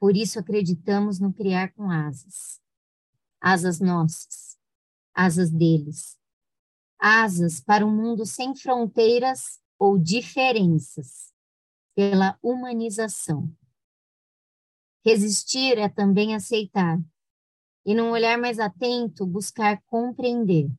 Por 0.00 0.16
isso 0.16 0.38
acreditamos 0.38 1.20
no 1.20 1.32
criar 1.32 1.72
com 1.74 1.90
asas. 1.90 2.60
Asas 3.44 3.80
nossas, 3.80 4.56
asas 5.12 5.50
deles. 5.50 6.16
Asas 6.96 7.60
para 7.60 7.84
um 7.84 7.90
mundo 7.90 8.24
sem 8.24 8.54
fronteiras 8.54 9.60
ou 9.76 9.98
diferenças, 9.98 11.34
pela 11.92 12.38
humanização. 12.40 13.52
Resistir 15.04 15.76
é 15.76 15.88
também 15.88 16.36
aceitar, 16.36 17.00
e 17.84 17.96
num 17.96 18.12
olhar 18.12 18.38
mais 18.38 18.60
atento, 18.60 19.26
buscar 19.26 19.82
compreender. 19.86 20.70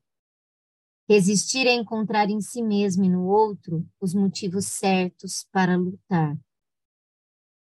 Resistir 1.10 1.68
é 1.68 1.74
encontrar 1.74 2.30
em 2.30 2.40
si 2.40 2.64
mesmo 2.64 3.04
e 3.04 3.10
no 3.10 3.26
outro 3.26 3.86
os 4.00 4.14
motivos 4.14 4.68
certos 4.68 5.46
para 5.52 5.76
lutar. 5.76 6.40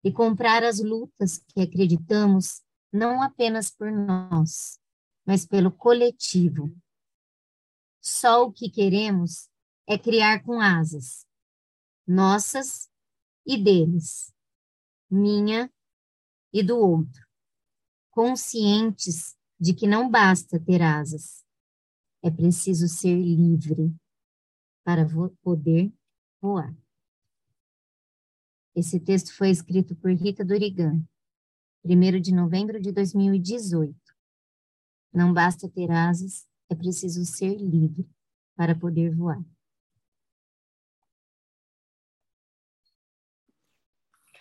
E 0.02 0.10
comprar 0.10 0.64
as 0.64 0.80
lutas 0.80 1.36
que 1.48 1.60
acreditamos 1.60 2.62
não 2.90 3.22
apenas 3.22 3.70
por 3.70 3.92
nós, 3.92 4.80
mas 5.26 5.44
pelo 5.44 5.72
coletivo. 5.72 6.72
Só 8.00 8.44
o 8.44 8.52
que 8.52 8.70
queremos 8.70 9.50
é 9.86 9.98
criar 9.98 10.42
com 10.44 10.60
asas, 10.60 11.26
nossas 12.06 12.88
e 13.44 13.62
deles, 13.62 14.32
minha 15.10 15.72
e 16.52 16.62
do 16.62 16.78
outro, 16.78 17.26
conscientes 18.10 19.36
de 19.58 19.74
que 19.74 19.86
não 19.86 20.08
basta 20.08 20.60
ter 20.60 20.82
asas, 20.82 21.44
é 22.22 22.30
preciso 22.30 22.88
ser 22.88 23.16
livre 23.16 23.94
para 24.84 25.04
poder 25.42 25.92
voar. 26.40 26.74
Esse 28.74 29.00
texto 29.00 29.34
foi 29.34 29.50
escrito 29.50 29.96
por 29.96 30.12
Rita 30.12 30.44
Dorigan, 30.44 31.02
1 31.84 32.20
de 32.20 32.32
novembro 32.32 32.80
de 32.80 32.92
2018. 32.92 34.05
Não 35.16 35.32
basta 35.32 35.66
ter 35.66 35.90
asas, 35.90 36.46
é 36.68 36.74
preciso 36.74 37.24
ser 37.24 37.56
livre 37.56 38.06
para 38.54 38.74
poder 38.74 39.16
voar. 39.16 39.42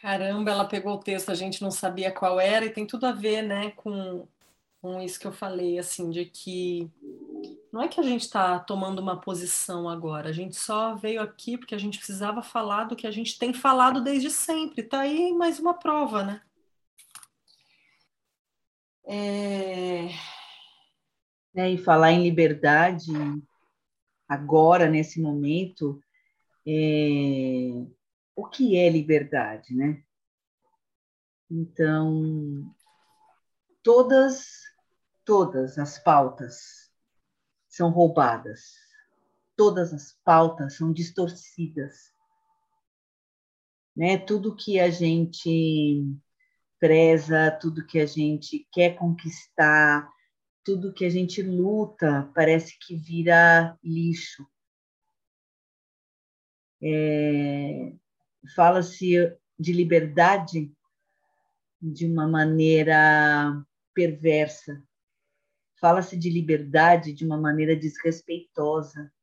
Caramba, 0.02 0.52
ela 0.52 0.66
pegou 0.68 0.96
o 0.96 1.00
texto, 1.00 1.30
a 1.30 1.34
gente 1.34 1.62
não 1.62 1.72
sabia 1.72 2.12
qual 2.12 2.42
era, 2.42 2.66
e 2.66 2.70
tem 2.70 2.86
tudo 2.86 3.06
a 3.06 3.14
ver, 3.14 3.42
né, 3.42 3.72
com, 3.72 4.28
com 4.82 5.02
isso 5.02 5.18
que 5.18 5.26
eu 5.26 5.32
falei, 5.32 5.80
assim, 5.80 6.10
de 6.10 6.26
que 6.26 6.92
não 7.72 7.82
é 7.82 7.88
que 7.88 8.02
a 8.02 8.04
gente 8.04 8.24
está 8.24 8.60
tomando 8.60 9.00
uma 9.00 9.20
posição 9.22 9.88
agora, 9.88 10.28
a 10.28 10.34
gente 10.34 10.58
só 10.58 10.94
veio 10.94 11.22
aqui 11.22 11.58
porque 11.58 11.74
a 11.74 11.78
gente 11.78 12.00
precisava 12.00 12.44
falar 12.44 12.84
do 12.84 12.98
que 12.98 13.08
a 13.08 13.12
gente 13.12 13.40
tem 13.40 13.54
falado 13.54 14.04
desde 14.04 14.30
sempre. 14.30 14.84
Tá 14.84 15.00
aí 15.00 15.32
mais 15.32 15.58
uma 15.58 15.74
prova, 15.74 16.22
né? 16.22 16.42
É... 19.08 20.35
É, 21.56 21.70
e 21.70 21.78
falar 21.78 22.12
em 22.12 22.22
liberdade 22.22 23.14
agora, 24.28 24.90
nesse 24.90 25.22
momento, 25.22 26.02
é 26.68 27.86
o 28.36 28.46
que 28.46 28.76
é 28.76 28.90
liberdade, 28.90 29.74
né? 29.74 30.04
Então, 31.50 32.70
todas, 33.82 34.46
todas 35.24 35.78
as 35.78 35.98
pautas 35.98 36.92
são 37.70 37.90
roubadas, 37.90 38.74
todas 39.56 39.94
as 39.94 40.12
pautas 40.26 40.76
são 40.76 40.92
distorcidas, 40.92 42.12
né? 43.96 44.18
Tudo 44.18 44.56
que 44.56 44.78
a 44.78 44.90
gente 44.90 46.04
preza, 46.80 47.50
tudo 47.62 47.86
que 47.86 48.00
a 48.00 48.06
gente 48.06 48.68
quer 48.74 48.98
conquistar, 48.98 50.14
tudo 50.66 50.92
que 50.92 51.06
a 51.06 51.10
gente 51.10 51.44
luta 51.44 52.30
parece 52.34 52.78
que 52.80 52.96
vira 52.96 53.78
lixo. 53.84 54.44
É, 56.82 57.94
Fala-se 58.56 59.16
de 59.58 59.72
liberdade 59.72 60.76
de 61.80 62.08
uma 62.08 62.28
maneira 62.28 63.64
perversa. 63.94 64.84
Fala-se 65.80 66.18
de 66.18 66.32
liberdade 66.32 67.14
de 67.14 67.24
uma 67.24 67.38
maneira 67.38 67.76
desrespeitosa. 67.76 69.14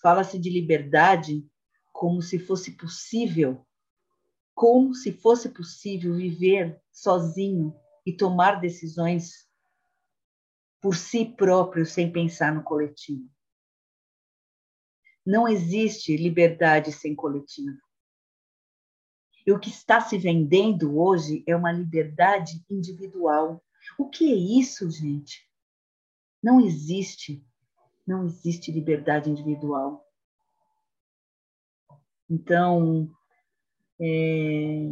Fala-se 0.00 0.38
de 0.38 0.48
liberdade 0.48 1.46
como 1.92 2.22
se 2.22 2.38
fosse 2.38 2.72
possível, 2.72 3.66
como 4.54 4.94
se 4.94 5.12
fosse 5.12 5.50
possível 5.50 6.14
viver 6.14 6.80
sozinho 6.90 7.74
e 8.04 8.12
tomar 8.12 8.60
decisões 8.60 9.46
por 10.84 10.94
si 10.94 11.24
próprio 11.24 11.86
sem 11.86 12.12
pensar 12.12 12.54
no 12.54 12.62
coletivo. 12.62 13.26
Não 15.24 15.48
existe 15.48 16.14
liberdade 16.14 16.92
sem 16.92 17.16
coletivo. 17.16 17.78
E 19.46 19.52
o 19.52 19.58
que 19.58 19.70
está 19.70 20.02
se 20.02 20.18
vendendo 20.18 21.00
hoje 21.00 21.42
é 21.46 21.56
uma 21.56 21.72
liberdade 21.72 22.62
individual. 22.68 23.64
O 23.96 24.10
que 24.10 24.30
é 24.30 24.36
isso, 24.36 24.90
gente? 24.90 25.50
Não 26.42 26.60
existe. 26.60 27.42
Não 28.06 28.26
existe 28.26 28.70
liberdade 28.70 29.30
individual. 29.30 30.06
Então, 32.28 33.10
é, 33.98 34.86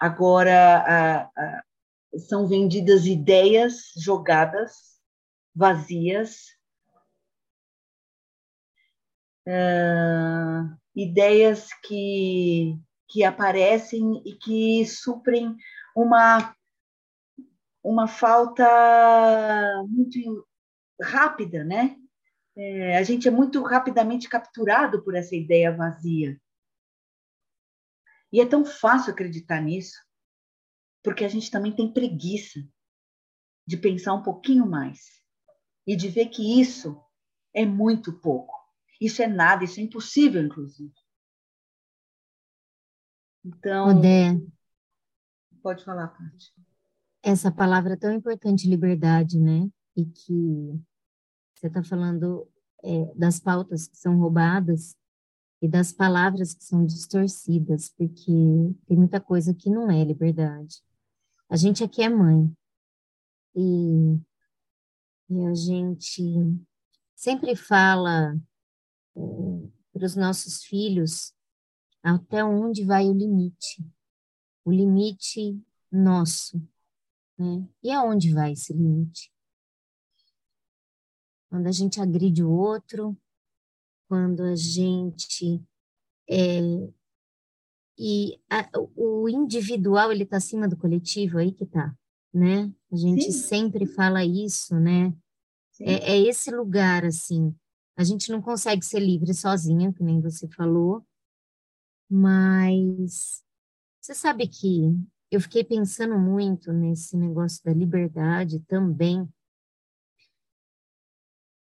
agora 0.00 0.78
a, 0.78 1.22
a, 1.24 1.64
são 2.16 2.46
vendidas 2.46 3.06
ideias 3.06 3.92
jogadas, 3.96 4.98
vazias, 5.54 6.46
uh, 9.46 10.76
ideias 10.94 11.68
que, 11.84 12.78
que 13.08 13.24
aparecem 13.24 14.22
e 14.24 14.34
que 14.34 14.86
suprem 14.86 15.56
uma, 15.94 16.54
uma 17.82 18.06
falta 18.06 18.64
muito 19.88 20.46
rápida, 21.00 21.64
né? 21.64 21.96
É, 22.56 22.98
a 22.98 23.02
gente 23.04 23.28
é 23.28 23.30
muito 23.30 23.62
rapidamente 23.62 24.28
capturado 24.28 25.02
por 25.04 25.14
essa 25.14 25.36
ideia 25.36 25.74
vazia. 25.74 26.40
E 28.32 28.40
é 28.40 28.46
tão 28.46 28.64
fácil 28.64 29.12
acreditar 29.12 29.60
nisso, 29.60 29.96
porque 31.08 31.24
a 31.24 31.28
gente 31.28 31.50
também 31.50 31.74
tem 31.74 31.90
preguiça 31.90 32.60
de 33.66 33.78
pensar 33.78 34.12
um 34.12 34.22
pouquinho 34.22 34.66
mais 34.66 35.22
e 35.86 35.96
de 35.96 36.06
ver 36.06 36.26
que 36.26 36.60
isso 36.60 37.02
é 37.54 37.64
muito 37.64 38.20
pouco. 38.20 38.54
Isso 39.00 39.22
é 39.22 39.26
nada, 39.26 39.64
isso 39.64 39.80
é 39.80 39.82
impossível, 39.82 40.42
inclusive. 40.42 40.92
Então. 43.42 43.88
Odé, 43.88 44.38
pode 45.62 45.82
falar, 45.82 46.08
Paty. 46.08 46.52
Essa 47.22 47.50
palavra 47.50 47.96
tão 47.96 48.12
importante, 48.12 48.68
liberdade, 48.68 49.40
né? 49.40 49.66
E 49.96 50.04
que 50.04 50.78
você 51.54 51.68
está 51.68 51.82
falando 51.82 52.46
é, 52.84 53.14
das 53.14 53.40
pautas 53.40 53.88
que 53.88 53.96
são 53.96 54.18
roubadas 54.18 54.94
e 55.62 55.68
das 55.68 55.90
palavras 55.90 56.52
que 56.52 56.64
são 56.64 56.84
distorcidas, 56.84 57.88
porque 57.96 58.30
tem 58.86 58.96
muita 58.98 59.18
coisa 59.18 59.54
que 59.54 59.70
não 59.70 59.90
é 59.90 60.04
liberdade. 60.04 60.86
A 61.50 61.56
gente 61.56 61.82
aqui 61.82 62.02
é 62.02 62.10
mãe 62.10 62.54
e, 63.56 64.20
e 65.30 65.46
a 65.46 65.54
gente 65.54 66.22
sempre 67.14 67.56
fala 67.56 68.34
é, 69.16 69.20
para 69.92 70.04
os 70.04 70.14
nossos 70.14 70.62
filhos 70.62 71.32
até 72.02 72.44
onde 72.44 72.84
vai 72.84 73.06
o 73.06 73.14
limite, 73.14 73.82
o 74.62 74.70
limite 74.70 75.58
nosso, 75.90 76.58
né? 77.38 77.66
E 77.82 77.90
aonde 77.92 78.32
vai 78.32 78.52
esse 78.52 78.74
limite? 78.74 79.32
Quando 81.48 81.66
a 81.66 81.72
gente 81.72 81.98
agride 81.98 82.44
o 82.44 82.50
outro, 82.50 83.16
quando 84.06 84.42
a 84.42 84.54
gente 84.54 85.64
é, 86.28 86.60
e 87.98 88.40
a, 88.48 88.70
o 88.94 89.28
individual 89.28 90.12
ele 90.12 90.22
está 90.22 90.36
acima 90.36 90.68
do 90.68 90.76
coletivo 90.76 91.38
aí 91.38 91.50
que 91.50 91.66
tá, 91.66 91.92
né? 92.32 92.72
A 92.92 92.96
gente 92.96 93.24
Sim. 93.24 93.32
sempre 93.32 93.86
fala 93.86 94.24
isso, 94.24 94.78
né? 94.78 95.12
É, 95.80 96.12
é, 96.12 96.18
esse 96.18 96.50
lugar 96.50 97.04
assim. 97.04 97.54
A 97.96 98.04
gente 98.04 98.30
não 98.30 98.40
consegue 98.40 98.84
ser 98.84 99.00
livre 99.00 99.34
sozinha, 99.34 99.92
que 99.92 100.04
nem 100.04 100.20
você 100.20 100.46
falou, 100.48 101.04
mas 102.08 103.42
você 104.00 104.14
sabe 104.14 104.46
que 104.46 104.94
eu 105.30 105.40
fiquei 105.40 105.64
pensando 105.64 106.16
muito 106.16 106.72
nesse 106.72 107.16
negócio 107.16 107.62
da 107.64 107.72
liberdade 107.72 108.60
também, 108.60 109.28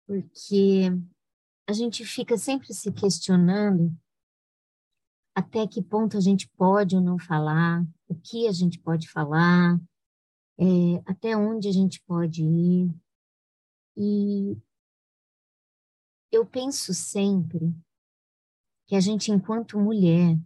porque 0.07 0.93
a 1.67 1.73
gente 1.73 2.05
fica 2.05 2.37
sempre 2.37 2.73
se 2.75 2.93
questionando 2.93 3.97
até 5.39 5.69
que 5.69 5.81
ponto 5.81 6.17
a 6.17 6.21
gente 6.21 6.49
pode 6.57 6.97
ou 6.97 7.01
não 7.01 7.17
falar, 7.17 7.87
o 8.09 8.15
que 8.17 8.49
a 8.49 8.53
gente 8.53 8.77
pode 8.81 9.09
falar, 9.09 9.81
é, 10.59 10.65
até 11.07 11.37
onde 11.37 11.69
a 11.69 11.73
gente 11.73 12.03
pode 12.03 12.43
ir. 12.43 12.93
E 13.97 14.59
eu 16.33 16.45
penso 16.45 16.93
sempre 16.93 17.73
que 18.89 18.97
a 18.97 19.01
gente, 19.01 19.31
enquanto 19.31 19.79
mulher, 19.79 20.37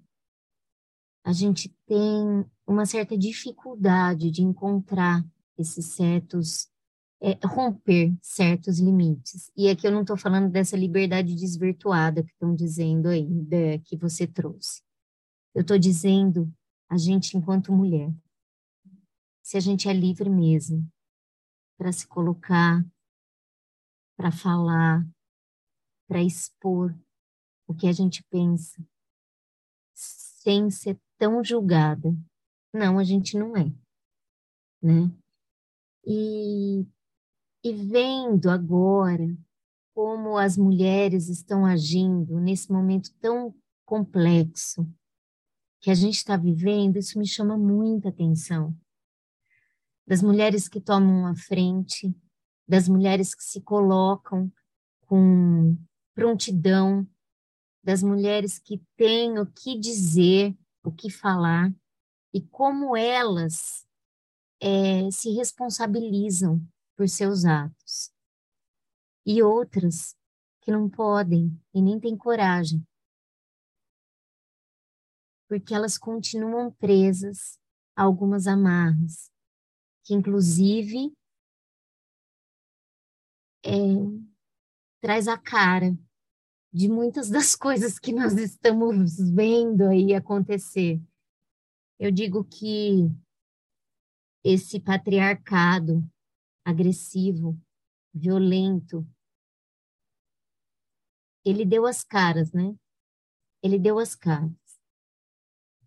a 1.25 1.33
gente 1.33 1.75
tem 1.87 2.45
uma 2.67 2.85
certa 2.85 3.17
dificuldade 3.17 4.31
de 4.31 4.43
encontrar 4.43 5.25
esses 5.57 5.95
certos, 5.95 6.71
é, 7.23 7.39
romper 7.47 8.13
certos 8.21 8.81
limites. 8.81 9.51
E 9.57 9.71
aqui 9.71 9.87
eu 9.87 9.93
não 9.93 10.01
estou 10.01 10.17
falando 10.17 10.51
dessa 10.51 10.77
liberdade 10.77 11.37
desvirtuada 11.37 12.25
que 12.25 12.33
estão 12.33 12.53
dizendo 12.53 13.09
aí, 13.09 13.29
da, 13.45 13.79
que 13.85 13.97
você 13.97 14.27
trouxe. 14.27 14.83
Eu 15.55 15.63
estou 15.63 15.79
dizendo 15.79 16.53
a 16.91 16.99
gente 16.99 17.37
enquanto 17.37 17.73
mulher. 17.73 18.13
Se 19.41 19.57
a 19.57 19.61
gente 19.61 19.89
é 19.89 19.93
livre 19.93 20.29
mesmo 20.29 20.85
para 21.79 21.93
se 21.93 22.07
colocar, 22.07 22.85
para 24.17 24.33
falar, 24.33 25.07
para 26.09 26.23
expor 26.23 26.95
o 27.67 27.75
que 27.75 27.87
a 27.87 27.93
gente 27.93 28.23
pensa, 28.25 28.85
sem 29.95 30.71
ser 30.71 31.01
tão 31.19 31.43
julgada. 31.43 32.15
Não, 32.73 32.99
a 32.99 33.05
gente 33.05 33.37
não 33.37 33.57
é, 33.57 33.73
né? 34.83 35.11
E, 36.05 36.87
e 37.65 37.73
vendo 37.73 38.51
agora 38.51 39.27
como 39.95 40.37
as 40.37 40.57
mulheres 40.57 41.29
estão 41.29 41.65
agindo 41.65 42.41
nesse 42.41 42.73
momento 42.73 43.13
tão 43.21 43.55
complexo 43.85 44.89
que 45.81 45.91
a 45.91 45.95
gente 45.95 46.17
está 46.17 46.37
vivendo, 46.37 46.97
isso 46.97 47.19
me 47.19 47.27
chama 47.27 47.59
muita 47.59 48.09
atenção. 48.09 48.75
Das 50.07 50.23
mulheres 50.23 50.69
que 50.69 50.81
tomam 50.81 51.27
a 51.27 51.35
frente, 51.35 52.15
das 52.67 52.89
mulheres 52.89 53.35
que 53.35 53.45
se 53.45 53.61
colocam 53.61 54.51
com 55.07 55.77
prontidão, 56.15 57.07
das 57.83 58.03
mulheres 58.03 58.59
que 58.59 58.81
têm 58.97 59.39
o 59.39 59.47
que 59.47 59.79
dizer, 59.79 60.57
o 60.85 60.91
que 60.91 61.11
falar, 61.11 61.73
e 62.33 62.41
como 62.41 62.97
elas 62.97 63.87
é, 64.61 65.11
se 65.11 65.31
responsabilizam 65.33 66.65
por 67.03 67.09
seus 67.09 67.45
atos. 67.45 68.13
E 69.27 69.43
outras 69.43 70.17
que 70.61 70.71
não 70.71 70.89
podem 70.89 71.61
e 71.75 71.83
nem 71.83 71.99
têm 71.99 72.17
coragem, 72.17 72.87
porque 75.49 75.75
elas 75.75 75.99
continuam 75.99 76.71
presas 76.71 77.59
a 77.97 78.05
algumas 78.05 78.47
amarras, 78.47 79.33
que 80.05 80.15
inclusive 80.15 81.13
é, 83.65 83.69
traz 85.01 85.27
a 85.27 85.37
cara 85.37 85.99
de 86.73 86.89
muitas 86.89 87.29
das 87.29 87.55
coisas 87.59 87.99
que 87.99 88.13
nós 88.13 88.35
estamos 88.35 89.17
vendo 89.19 89.89
aí 89.89 90.15
acontecer. 90.15 91.03
Eu 91.99 92.13
digo 92.13 92.45
que 92.45 93.11
esse 94.45 94.79
patriarcado 94.79 96.09
agressivo, 96.65 97.59
violento, 98.15 99.07
ele 101.45 101.65
deu 101.65 101.87
as 101.87 102.05
caras, 102.05 102.53
né? 102.53 102.75
Ele 103.63 103.79
deu 103.79 103.99
as 103.99 104.15
caras. 104.15 104.53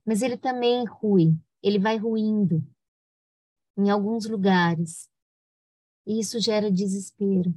Mas 0.06 0.22
ele 0.22 0.38
também 0.38 0.86
rui, 0.86 1.36
ele 1.64 1.80
vai 1.80 1.98
ruindo 1.98 2.64
em 3.78 3.90
alguns 3.90 4.26
lugares. 4.28 5.10
E 6.06 6.20
isso 6.20 6.40
gera 6.40 6.72
desespero 6.72 7.54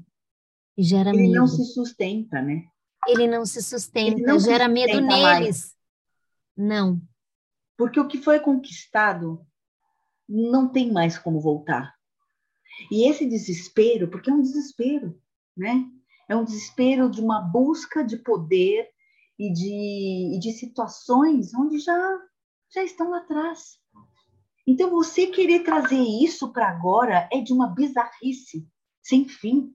e 0.76 0.82
gera 0.82 1.10
ele 1.10 1.18
medo. 1.18 1.30
Ele 1.30 1.38
não 1.38 1.46
se 1.46 1.64
sustenta, 1.64 2.40
né? 2.40 2.68
Ele 3.06 3.26
não 3.26 3.44
se 3.44 3.62
sustenta, 3.62 4.20
não 4.20 4.38
gera 4.38 4.66
se 4.66 4.72
medo 4.72 5.00
neles. 5.00 5.22
Mais. 5.22 5.76
Não. 6.56 7.00
Porque 7.76 8.00
o 8.00 8.08
que 8.08 8.18
foi 8.18 8.40
conquistado 8.40 9.46
não 10.28 10.70
tem 10.70 10.90
mais 10.90 11.18
como 11.18 11.40
voltar. 11.40 11.97
E 12.90 13.08
esse 13.08 13.26
desespero, 13.26 14.08
porque 14.08 14.30
é 14.30 14.32
um 14.32 14.42
desespero, 14.42 15.20
né? 15.56 15.86
É 16.28 16.36
um 16.36 16.44
desespero 16.44 17.10
de 17.10 17.20
uma 17.20 17.40
busca 17.40 18.04
de 18.04 18.18
poder 18.18 18.88
e 19.38 19.52
de, 19.52 20.36
e 20.36 20.38
de 20.38 20.52
situações 20.52 21.54
onde 21.54 21.78
já, 21.78 22.20
já 22.72 22.82
estão 22.82 23.10
lá 23.10 23.18
atrás. 23.18 23.78
Então, 24.66 24.90
você 24.90 25.28
querer 25.28 25.60
trazer 25.60 26.00
isso 26.00 26.52
para 26.52 26.68
agora 26.68 27.28
é 27.32 27.40
de 27.40 27.52
uma 27.52 27.68
bizarrice 27.68 28.68
sem 29.02 29.26
fim 29.26 29.74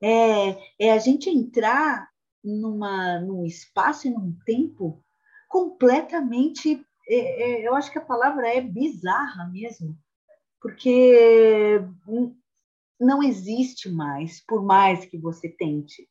é, 0.00 0.86
é 0.86 0.92
a 0.92 0.98
gente 0.98 1.28
entrar 1.28 2.08
numa, 2.42 3.20
num 3.20 3.44
espaço 3.44 4.08
e 4.08 4.10
num 4.10 4.34
tempo 4.44 5.04
completamente. 5.48 6.84
É, 7.08 7.16
é, 7.16 7.68
eu 7.68 7.74
acho 7.74 7.90
que 7.92 7.98
a 7.98 8.04
palavra 8.04 8.48
é 8.48 8.60
bizarra 8.60 9.46
mesmo, 9.48 9.98
porque 10.60 11.80
não 12.98 13.22
existe 13.22 13.88
mais, 13.88 14.44
por 14.44 14.62
mais 14.62 15.04
que 15.06 15.18
você 15.18 15.48
tente, 15.48 16.08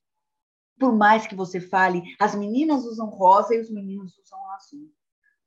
por 0.80 0.96
mais 0.96 1.28
que 1.28 1.36
você 1.36 1.60
fale, 1.60 2.02
as 2.20 2.34
meninas 2.34 2.86
usam 2.86 3.08
rosa 3.10 3.54
e 3.54 3.60
os 3.60 3.70
meninos 3.70 4.18
usam 4.18 4.52
azul. 4.52 4.92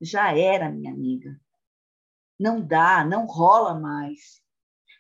Já 0.00 0.36
era, 0.36 0.70
minha 0.70 0.92
amiga. 0.92 1.40
Não 2.38 2.60
dá, 2.60 3.04
não 3.04 3.26
rola 3.26 3.78
mais. 3.78 4.42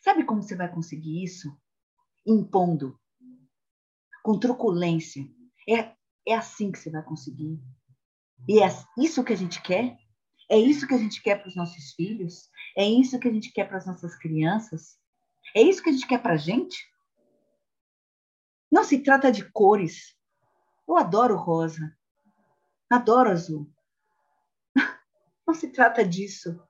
Sabe 0.02 0.24
como 0.24 0.42
você 0.42 0.56
vai 0.56 0.72
conseguir 0.72 1.22
isso? 1.22 1.54
Impondo 2.26 2.98
com 4.22 4.38
truculência. 4.38 5.22
É, 5.68 5.92
é 6.26 6.34
assim 6.34 6.70
que 6.70 6.78
você 6.78 6.90
vai 6.90 7.02
conseguir. 7.02 7.60
E 8.48 8.62
é 8.62 8.68
isso 8.98 9.22
que 9.24 9.32
a 9.32 9.36
gente 9.36 9.60
quer? 9.62 9.96
É 10.52 10.58
isso 10.58 10.86
que 10.86 10.92
a 10.92 10.98
gente 10.98 11.22
quer 11.22 11.36
para 11.40 11.48
os 11.48 11.56
nossos 11.56 11.94
filhos? 11.94 12.50
É 12.76 12.84
isso 12.84 13.18
que 13.18 13.26
a 13.26 13.32
gente 13.32 13.50
quer 13.50 13.66
para 13.66 13.78
as 13.78 13.86
nossas 13.86 14.14
crianças? 14.18 14.98
É 15.56 15.62
isso 15.62 15.82
que 15.82 15.88
a 15.88 15.92
gente 15.92 16.06
quer 16.06 16.20
para 16.20 16.34
a 16.34 16.36
gente? 16.36 16.76
Não 18.70 18.84
se 18.84 18.98
trata 18.98 19.32
de 19.32 19.50
cores. 19.50 20.14
Eu 20.86 20.98
adoro 20.98 21.36
rosa. 21.36 21.96
Adoro 22.90 23.30
azul. 23.30 23.72
Não 25.48 25.54
se 25.54 25.68
trata 25.68 26.06
disso. 26.06 26.62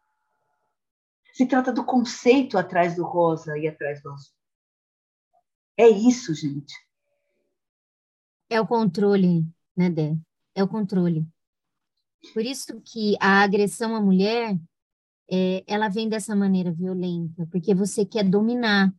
Se 1.33 1.45
trata 1.45 1.73
do 1.73 1.85
conceito 1.85 2.57
atrás 2.57 2.95
do 2.95 3.03
rosa 3.05 3.59
e 3.59 3.67
atrás 3.67 4.01
do 4.01 4.13
azul. 4.13 4.37
É 5.77 5.89
isso, 5.89 6.33
gente. 6.33 6.73
É 8.49 8.61
o 8.61 8.67
controle, 8.67 9.45
né, 9.77 9.91
Dé? 9.91 10.17
É 10.55 10.63
o 10.63 10.69
controle. 10.69 11.27
Por 12.33 12.45
isso 12.45 12.81
que 12.81 13.17
a 13.21 13.43
agressão 13.43 13.97
à 13.97 14.01
mulher, 14.01 14.59
é, 15.31 15.65
ela 15.67 15.89
vem 15.89 16.09
dessa 16.09 16.37
maneira 16.37 16.73
violenta, 16.73 17.47
porque 17.51 17.75
você 17.75 18.05
quer 18.05 18.25
dominar 18.25 18.95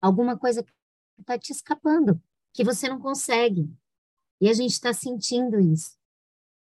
alguma 0.00 0.36
coisa 0.36 0.62
que 0.62 0.72
está 1.18 1.38
te 1.38 1.52
escapando, 1.52 2.20
que 2.52 2.64
você 2.64 2.88
não 2.88 3.00
consegue. 3.00 3.70
E 4.40 4.48
a 4.48 4.52
gente 4.52 4.72
está 4.72 4.92
sentindo 4.92 5.58
isso. 5.58 5.96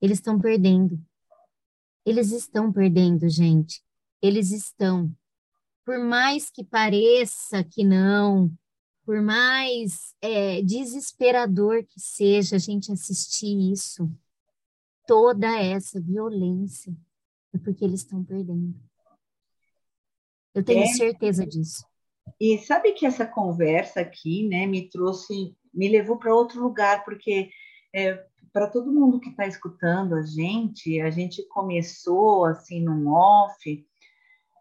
Eles 0.01 0.17
estão 0.17 0.39
perdendo. 0.39 0.99
Eles 2.05 2.31
estão 2.31 2.71
perdendo, 2.71 3.29
gente. 3.29 3.83
Eles 4.21 4.51
estão. 4.51 5.13
Por 5.85 5.99
mais 5.99 6.49
que 6.49 6.63
pareça 6.63 7.63
que 7.63 7.83
não, 7.83 8.51
por 9.05 9.21
mais 9.21 10.15
é, 10.21 10.61
desesperador 10.61 11.83
que 11.83 11.99
seja 11.99 12.55
a 12.55 12.59
gente 12.59 12.91
assistir 12.91 13.71
isso, 13.71 14.09
toda 15.09 15.59
essa 15.59 15.99
violência 15.99 16.95
é 17.51 17.57
porque 17.57 17.83
eles 17.83 18.01
estão 18.01 18.23
perdendo. 18.23 18.79
Eu 20.53 20.63
tenho 20.63 20.83
é. 20.83 20.93
certeza 20.93 21.47
disso. 21.47 21.83
E 22.39 22.59
sabe 22.59 22.91
que 22.91 23.07
essa 23.07 23.25
conversa 23.25 24.01
aqui, 24.01 24.47
né, 24.47 24.67
me 24.67 24.87
trouxe, 24.87 25.57
me 25.73 25.89
levou 25.89 26.19
para 26.19 26.35
outro 26.35 26.61
lugar, 26.61 27.03
porque 27.03 27.49
é, 27.91 28.23
para 28.53 28.69
todo 28.69 28.93
mundo 28.93 29.19
que 29.19 29.29
está 29.29 29.47
escutando 29.47 30.13
a 30.13 30.21
gente, 30.21 31.01
a 31.01 31.09
gente 31.09 31.41
começou 31.47 32.45
assim 32.45 32.79
num 32.79 33.07
off, 33.11 33.87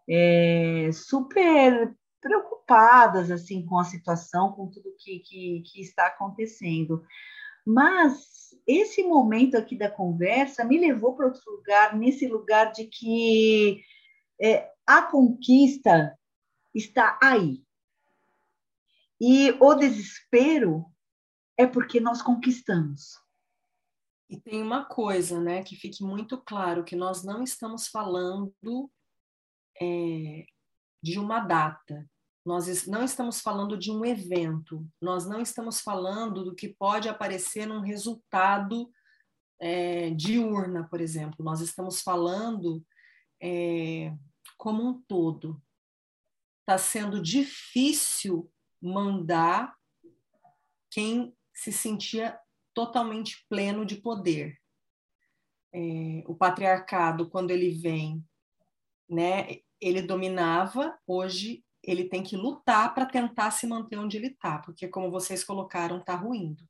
é, 0.09 0.89
super 0.91 1.95
preocupadas 2.19 3.29
assim 3.29 3.63
com 3.63 3.77
a 3.77 3.83
situação, 3.83 4.51
com 4.53 4.67
tudo 4.67 4.95
que, 4.97 5.19
que, 5.19 5.61
que 5.61 5.81
está 5.81 6.07
acontecendo. 6.07 7.03
Mas 7.71 8.49
esse 8.65 9.03
momento 9.03 9.55
aqui 9.55 9.77
da 9.77 9.91
conversa 9.91 10.65
me 10.65 10.79
levou 10.79 11.15
para 11.15 11.27
outro 11.27 11.51
lugar, 11.51 11.95
nesse 11.95 12.27
lugar 12.27 12.71
de 12.71 12.85
que 12.85 13.83
é, 14.41 14.71
a 14.87 15.03
conquista 15.03 16.17
está 16.73 17.19
aí. 17.21 17.63
E 19.21 19.51
o 19.59 19.75
desespero 19.75 20.83
é 21.55 21.67
porque 21.67 21.99
nós 21.99 22.23
conquistamos. 22.23 23.19
E 24.27 24.41
tem 24.41 24.63
uma 24.63 24.85
coisa, 24.85 25.39
né, 25.39 25.61
que 25.61 25.75
fique 25.75 26.03
muito 26.03 26.39
claro 26.39 26.83
que 26.83 26.95
nós 26.95 27.23
não 27.23 27.43
estamos 27.43 27.87
falando 27.87 28.91
é, 29.79 30.43
de 31.03 31.19
uma 31.19 31.39
data. 31.39 32.09
Nós 32.49 32.87
não 32.87 33.03
estamos 33.03 33.41
falando 33.41 33.77
de 33.77 33.91
um 33.91 34.03
evento, 34.03 34.83
nós 34.99 35.27
não 35.27 35.39
estamos 35.39 35.81
falando 35.81 36.43
do 36.43 36.55
que 36.55 36.67
pode 36.67 37.07
aparecer 37.07 37.67
num 37.67 37.79
resultado 37.79 38.91
é, 39.59 40.09
de 40.09 40.39
urna, 40.39 40.87
por 40.89 40.99
exemplo. 40.99 41.45
Nós 41.45 41.61
estamos 41.61 42.01
falando 42.01 42.83
é, 43.39 44.11
como 44.57 44.83
um 44.83 44.99
todo. 44.99 45.61
Está 46.61 46.79
sendo 46.79 47.21
difícil 47.21 48.51
mandar 48.81 49.77
quem 50.89 51.37
se 51.53 51.71
sentia 51.71 52.35
totalmente 52.73 53.45
pleno 53.47 53.85
de 53.85 53.97
poder. 53.97 54.59
É, 55.71 56.23
o 56.25 56.33
patriarcado, 56.33 57.29
quando 57.29 57.51
ele 57.51 57.69
vem, 57.69 58.27
né, 59.07 59.59
ele 59.79 60.01
dominava, 60.01 60.97
hoje 61.05 61.63
ele 61.83 62.05
tem 62.05 62.21
que 62.21 62.35
lutar 62.35 62.93
para 62.93 63.05
tentar 63.05 63.51
se 63.51 63.65
manter 63.67 63.97
onde 63.97 64.17
ele 64.17 64.27
está, 64.27 64.59
porque 64.59 64.87
como 64.87 65.11
vocês 65.11 65.43
colocaram, 65.43 65.99
está 65.99 66.15
ruindo. 66.15 66.63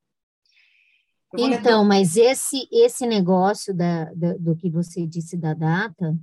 Então, 1.37 1.85
mas 1.85 2.17
esse 2.17 2.67
esse 2.71 3.05
negócio 3.05 3.73
da, 3.73 4.05
da, 4.15 4.33
do 4.33 4.55
que 4.55 4.69
você 4.69 5.05
disse 5.05 5.37
da 5.37 5.53
data, 5.53 6.17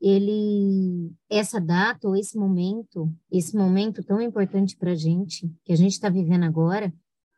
ele 0.00 1.12
essa 1.28 1.60
data 1.60 2.08
ou 2.08 2.16
esse 2.16 2.38
momento, 2.38 3.12
esse 3.30 3.54
momento 3.54 4.02
tão 4.02 4.20
importante 4.20 4.76
para 4.76 4.92
a 4.92 4.94
gente 4.94 5.50
que 5.62 5.72
a 5.72 5.76
gente 5.76 5.92
está 5.92 6.08
vivendo 6.08 6.44
agora, 6.44 6.92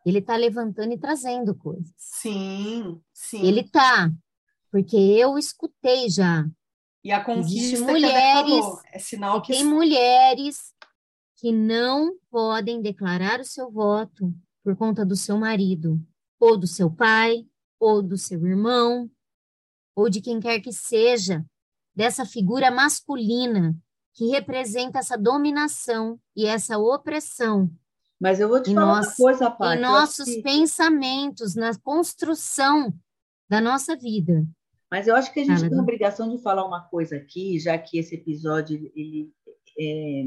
ele 0.05 0.19
está 0.19 0.37
levantando 0.37 0.93
e 0.93 0.99
trazendo 0.99 1.57
coisas. 1.57 1.93
Sim, 1.97 3.01
sim. 3.13 3.45
Ele 3.45 3.63
está, 3.63 4.13
porque 4.71 4.97
eu 4.97 5.37
escutei 5.37 6.09
já 6.09 6.47
e 7.07 7.12
a 7.12 7.23
conquista 7.23 7.87
mulheres, 7.87 8.64
falou, 8.64 8.81
é 8.92 8.99
sinal 8.99 9.40
que 9.40 9.53
tem 9.53 9.64
mulheres 9.64 10.75
que 11.37 11.53
não 11.53 12.16
podem 12.29 12.83
declarar 12.83 13.38
o 13.38 13.45
seu 13.45 13.71
voto 13.71 14.35
por 14.64 14.75
conta 14.75 15.07
do 15.07 15.14
seu 15.14 15.38
marido, 15.38 16.01
ou 16.40 16.57
do 16.57 16.66
seu 16.66 16.90
pai, 16.90 17.47
ou 17.79 18.03
do 18.03 18.19
seu 18.19 18.45
irmão, 18.45 19.09
ou 19.95 20.11
de 20.11 20.21
quem 20.21 20.40
quer 20.40 20.59
que 20.59 20.73
seja, 20.73 21.47
dessa 21.95 22.27
figura 22.27 22.73
masculina 22.73 23.73
que 24.12 24.27
representa 24.27 24.99
essa 24.99 25.16
dominação 25.16 26.19
e 26.35 26.45
essa 26.45 26.77
opressão. 26.77 27.71
Mas 28.21 28.40
eu 28.40 28.49
vou 28.49 28.61
te 28.61 28.75
falar 28.75 28.97
nós, 28.97 29.07
uma 29.07 29.14
coisa, 29.14 29.49
Paty. 29.49 29.79
Em 29.79 29.81
nossos 29.81 30.25
que... 30.25 30.42
pensamentos, 30.42 31.55
na 31.55 31.71
construção 31.79 32.92
da 33.49 33.61
nossa 33.61 33.95
vida. 33.95 34.45
Mas 34.90 35.09
eu 35.09 35.16
acho 35.16 35.33
que 35.33 35.40
a 35.40 35.44
gente 35.44 35.68
tem 35.68 35.79
a 35.79 35.83
obrigação 35.83 36.35
de 36.35 36.42
falar 36.42 36.64
uma 36.64 36.83
coisa 36.83 37.16
aqui, 37.16 37.59
já 37.59 37.77
que 37.77 37.99
esse 37.99 38.14
episódio, 38.14 38.90
ele 38.94 39.33
é, 39.79 40.25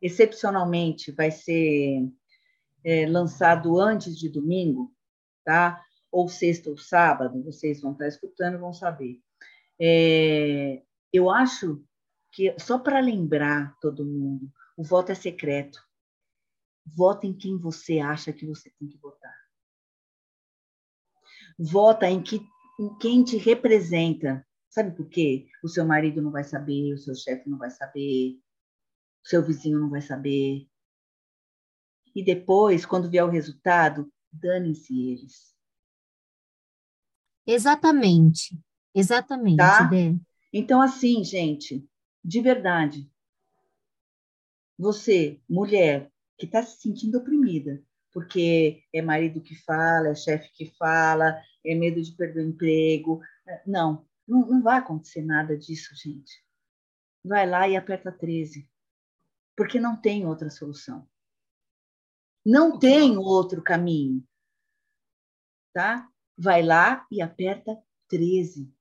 excepcionalmente 0.00 1.12
vai 1.12 1.30
ser 1.30 2.10
é, 2.82 3.06
lançado 3.06 3.78
antes 3.78 4.18
de 4.18 4.28
domingo, 4.28 4.94
tá? 5.44 5.84
Ou 6.10 6.28
sexta 6.28 6.70
ou 6.70 6.78
sábado, 6.78 7.42
vocês 7.44 7.80
vão 7.80 7.92
estar 7.92 8.08
escutando 8.08 8.54
e 8.54 8.60
vão 8.60 8.72
saber. 8.72 9.20
É, 9.78 10.82
eu 11.12 11.30
acho 11.30 11.84
que, 12.32 12.54
só 12.58 12.78
para 12.78 13.00
lembrar 13.00 13.76
todo 13.80 14.04
mundo, 14.04 14.50
o 14.76 14.82
voto 14.82 15.12
é 15.12 15.14
secreto. 15.14 15.78
Vota 16.86 17.26
em 17.26 17.34
quem 17.34 17.58
você 17.58 17.98
acha 17.98 18.32
que 18.32 18.46
você 18.46 18.70
tem 18.78 18.88
que 18.88 18.96
votar. 18.98 19.34
Vota 21.58 22.08
em 22.08 22.22
que 22.22 22.40
quem 22.98 23.22
te 23.22 23.36
representa. 23.36 24.46
Sabe 24.68 24.96
por 24.96 25.08
quê? 25.08 25.48
O 25.62 25.68
seu 25.68 25.84
marido 25.84 26.22
não 26.22 26.30
vai 26.30 26.44
saber, 26.44 26.94
o 26.94 26.98
seu 26.98 27.14
chefe 27.14 27.48
não 27.50 27.58
vai 27.58 27.70
saber, 27.70 28.38
o 29.24 29.28
seu 29.28 29.44
vizinho 29.44 29.80
não 29.80 29.90
vai 29.90 30.00
saber. 30.00 30.66
E 32.14 32.24
depois, 32.24 32.86
quando 32.86 33.10
vier 33.10 33.24
o 33.24 33.30
resultado, 33.30 34.10
danem-se 34.32 34.98
eles. 35.10 35.54
Exatamente. 37.46 38.58
Exatamente, 38.94 39.58
tá? 39.58 39.88
Então, 40.52 40.82
assim, 40.82 41.22
gente, 41.22 41.88
de 42.24 42.40
verdade, 42.40 43.08
você, 44.76 45.40
mulher, 45.48 46.10
que 46.36 46.46
está 46.46 46.62
se 46.62 46.80
sentindo 46.80 47.18
oprimida, 47.18 47.82
porque 48.12 48.82
é 48.92 49.00
marido 49.00 49.40
que 49.40 49.54
fala, 49.54 50.08
é 50.08 50.14
chefe 50.14 50.50
que 50.52 50.66
fala, 50.76 51.40
é 51.64 51.74
medo 51.74 52.02
de 52.02 52.12
perder 52.12 52.44
o 52.44 52.48
emprego. 52.48 53.20
É, 53.46 53.62
não, 53.66 54.06
não, 54.26 54.46
não 54.46 54.62
vai 54.62 54.78
acontecer 54.78 55.22
nada 55.22 55.56
disso, 55.56 55.94
gente. 55.94 56.44
Vai 57.24 57.48
lá 57.48 57.68
e 57.68 57.76
aperta 57.76 58.10
13, 58.10 58.68
porque 59.56 59.78
não 59.78 59.96
tem 59.96 60.26
outra 60.26 60.50
solução. 60.50 61.08
Não 62.44 62.78
tem 62.78 63.18
outro 63.18 63.62
caminho, 63.62 64.26
tá? 65.74 66.08
Vai 66.36 66.62
lá 66.62 67.06
e 67.10 67.20
aperta 67.20 67.78
13. 68.08 68.72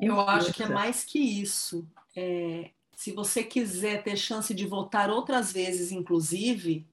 Eu 0.00 0.20
acho 0.20 0.52
que 0.52 0.62
é 0.62 0.68
mais 0.68 1.04
que 1.04 1.18
isso. 1.18 1.86
É, 2.16 2.70
se 2.94 3.12
você 3.12 3.42
quiser 3.42 4.02
ter 4.02 4.16
chance 4.16 4.54
de 4.54 4.66
votar 4.66 5.10
outras 5.10 5.52
vezes, 5.52 5.90
inclusive, 5.90 6.88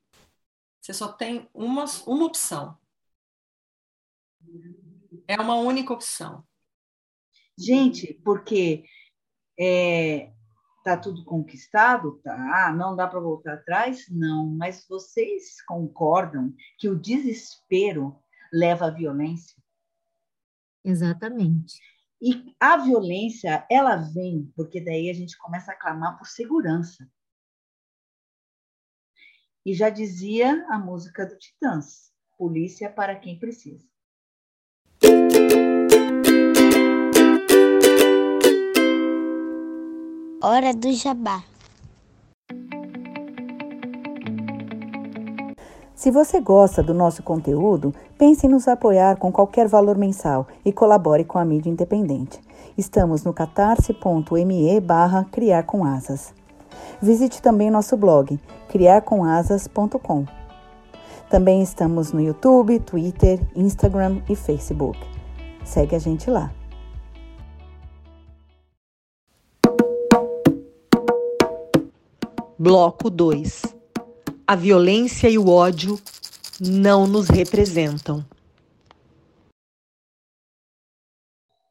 você 0.88 0.94
só 0.94 1.12
tem 1.12 1.50
uma, 1.54 1.84
uma 2.06 2.26
opção. 2.26 2.78
É 5.28 5.36
uma 5.36 5.56
única 5.56 5.92
opção. 5.92 6.48
Gente, 7.60 8.14
porque 8.24 8.86
é, 9.60 10.32
tá 10.86 10.96
tudo 10.96 11.26
conquistado, 11.26 12.22
tá? 12.24 12.74
Não 12.74 12.96
dá 12.96 13.06
para 13.06 13.20
voltar 13.20 13.56
atrás, 13.56 14.06
não. 14.10 14.46
Mas 14.48 14.88
vocês 14.88 15.62
concordam 15.64 16.56
que 16.78 16.88
o 16.88 16.98
desespero 16.98 18.18
leva 18.54 18.88
à 18.88 18.90
violência? 18.90 19.62
Exatamente. 20.86 21.82
E 22.22 22.56
a 22.58 22.78
violência, 22.78 23.68
ela 23.70 23.98
vem 23.98 24.50
porque 24.56 24.80
daí 24.80 25.10
a 25.10 25.14
gente 25.14 25.38
começa 25.38 25.74
a 25.74 25.78
clamar 25.78 26.18
por 26.18 26.28
segurança. 26.28 27.06
E 29.68 29.74
já 29.74 29.90
dizia 29.90 30.66
a 30.70 30.80
música 30.80 31.26
do 31.26 31.38
Titãs: 31.38 32.10
polícia 32.38 32.90
para 32.90 33.14
quem 33.18 33.38
precisa. 33.38 33.86
Hora 40.42 40.74
do 40.74 40.94
Jabá. 40.94 41.44
Se 45.94 46.12
você 46.12 46.40
gosta 46.40 46.82
do 46.82 46.94
nosso 46.94 47.22
conteúdo, 47.22 47.94
pense 48.18 48.48
em 48.48 48.50
nos 48.50 48.70
apoiar 48.70 49.18
com 49.18 49.34
qualquer 49.34 49.68
valor 49.68 49.98
mensal 49.98 50.48
e 50.64 50.72
colabore 50.72 51.26
com 51.26 51.38
a 51.38 51.44
mídia 51.44 51.70
independente. 51.70 52.40
Estamos 52.78 53.26
no 53.26 53.34
catarse.me 53.34 54.80
barra 54.80 55.26
criar 55.26 55.64
com 55.64 55.84
asas. 55.84 56.34
Visite 57.02 57.42
também 57.42 57.70
nosso 57.70 57.96
blog, 57.96 58.40
criarcomasas.com. 58.70 60.26
Também 61.30 61.62
estamos 61.62 62.12
no 62.14 62.22
YouTube, 62.22 62.80
Twitter, 62.80 63.40
Instagram 63.56 64.22
e 64.30 64.36
Facebook. 64.36 64.98
Segue 65.66 65.96
a 65.96 66.00
gente 66.00 66.30
lá. 66.30 66.54
Bloco 72.60 73.10
2 73.10 73.62
A 74.48 74.56
violência 74.56 75.30
e 75.30 75.38
o 75.38 75.50
ódio 75.50 76.00
não 76.60 77.06
nos 77.06 77.28
representam. 77.28 78.26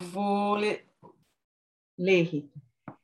Vou 0.01 0.55
ler. 0.55 0.87
Lê, 1.99 2.45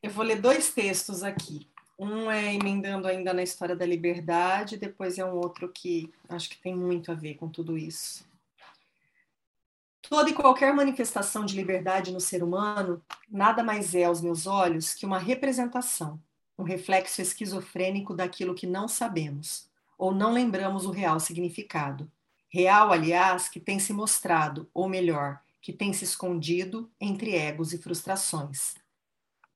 Eu 0.01 0.11
vou 0.11 0.23
ler 0.23 0.39
dois 0.39 0.71
textos 0.71 1.23
aqui. 1.23 1.72
Um 2.03 2.29
é 2.29 2.53
emendando 2.53 3.07
ainda 3.07 3.33
na 3.33 3.43
história 3.43 3.75
da 3.75 3.85
liberdade, 3.85 4.77
depois 4.77 5.17
é 5.17 5.25
um 5.25 5.35
outro 5.35 5.69
que 5.69 6.11
acho 6.27 6.49
que 6.49 6.57
tem 6.57 6.75
muito 6.75 7.11
a 7.11 7.15
ver 7.15 7.35
com 7.35 7.47
tudo 7.47 7.77
isso. 7.77 8.25
Toda 10.01 10.29
e 10.29 10.33
qualquer 10.33 10.73
manifestação 10.73 11.45
de 11.45 11.55
liberdade 11.55 12.11
no 12.11 12.19
ser 12.19 12.43
humano 12.43 13.01
nada 13.29 13.63
mais 13.63 13.95
é 13.95 14.03
aos 14.03 14.21
meus 14.21 14.45
olhos 14.45 14.93
que 14.93 15.05
uma 15.05 15.17
representação 15.17 16.19
um 16.57 16.63
reflexo 16.63 17.21
esquizofrênico 17.21 18.13
daquilo 18.13 18.53
que 18.53 18.67
não 18.67 18.87
sabemos, 18.87 19.67
ou 19.97 20.13
não 20.13 20.31
lembramos 20.31 20.85
o 20.85 20.91
real 20.91 21.19
significado. 21.19 22.09
Real, 22.49 22.91
aliás, 22.91 23.49
que 23.49 23.59
tem 23.59 23.79
se 23.79 23.91
mostrado, 23.91 24.69
ou 24.73 24.87
melhor, 24.87 25.41
que 25.61 25.73
tem 25.73 25.91
se 25.93 26.03
escondido 26.03 26.91
entre 26.99 27.35
egos 27.35 27.73
e 27.73 27.77
frustrações. 27.77 28.75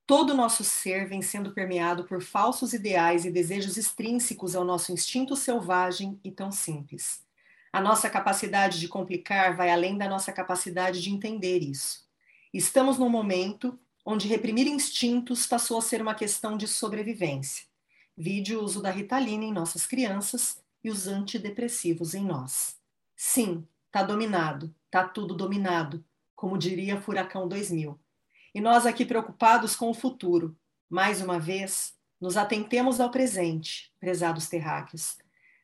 Todo 0.08 0.30
o 0.30 0.38
nosso 0.38 0.64
ser 0.64 1.06
vem 1.06 1.22
sendo 1.22 1.52
permeado 1.52 2.06
por 2.06 2.22
falsos 2.22 2.72
ideais 2.72 3.26
e 3.26 3.30
desejos 3.30 3.76
extrínsecos 3.76 4.56
ao 4.56 4.64
nosso 4.64 4.94
instinto 4.94 5.36
selvagem 5.36 6.18
e 6.24 6.32
tão 6.32 6.50
simples. 6.50 7.26
A 7.74 7.82
nossa 7.82 8.10
capacidade 8.10 8.80
de 8.80 8.88
complicar 8.88 9.58
vai 9.58 9.70
além 9.70 9.98
da 9.98 10.08
nossa 10.08 10.32
capacidade 10.32 11.02
de 11.02 11.10
entender 11.10 11.60
isso. 11.60 12.08
Estamos 12.54 12.98
num 12.98 13.10
momento 13.10 13.78
onde 14.06 14.30
reprimir 14.30 14.66
instintos 14.66 15.46
passou 15.46 15.78
a 15.78 15.82
ser 15.82 16.02
uma 16.02 16.16
questão 16.16 16.56
de 16.56 16.70
sobrevivência. 16.70 17.66
Vide 18.16 18.56
o 18.56 18.64
uso 18.64 18.82
da 18.82 18.90
ritalina 18.90 19.44
em 19.44 19.52
nossas 19.52 19.86
crianças 19.86 20.64
e 20.82 20.90
os 20.90 21.06
antidepressivos 21.10 22.14
em 22.14 22.24
nós. 22.24 22.78
Sim, 23.14 23.68
tá 23.92 24.04
dominado, 24.04 24.74
tá 24.90 25.06
tudo 25.06 25.36
dominado, 25.36 26.02
como 26.34 26.58
diria 26.58 27.02
Furacão 27.02 27.46
2000. 27.46 28.00
E 28.58 28.60
nós 28.60 28.88
aqui 28.88 29.06
preocupados 29.06 29.76
com 29.76 29.88
o 29.88 29.94
futuro. 29.94 30.58
Mais 30.90 31.22
uma 31.22 31.40
vez, 31.40 31.94
nos 32.20 32.36
atentemos 32.36 33.00
ao 33.00 33.12
presente, 33.12 33.94
prezados 34.00 34.50
terráqueos. 34.50 35.16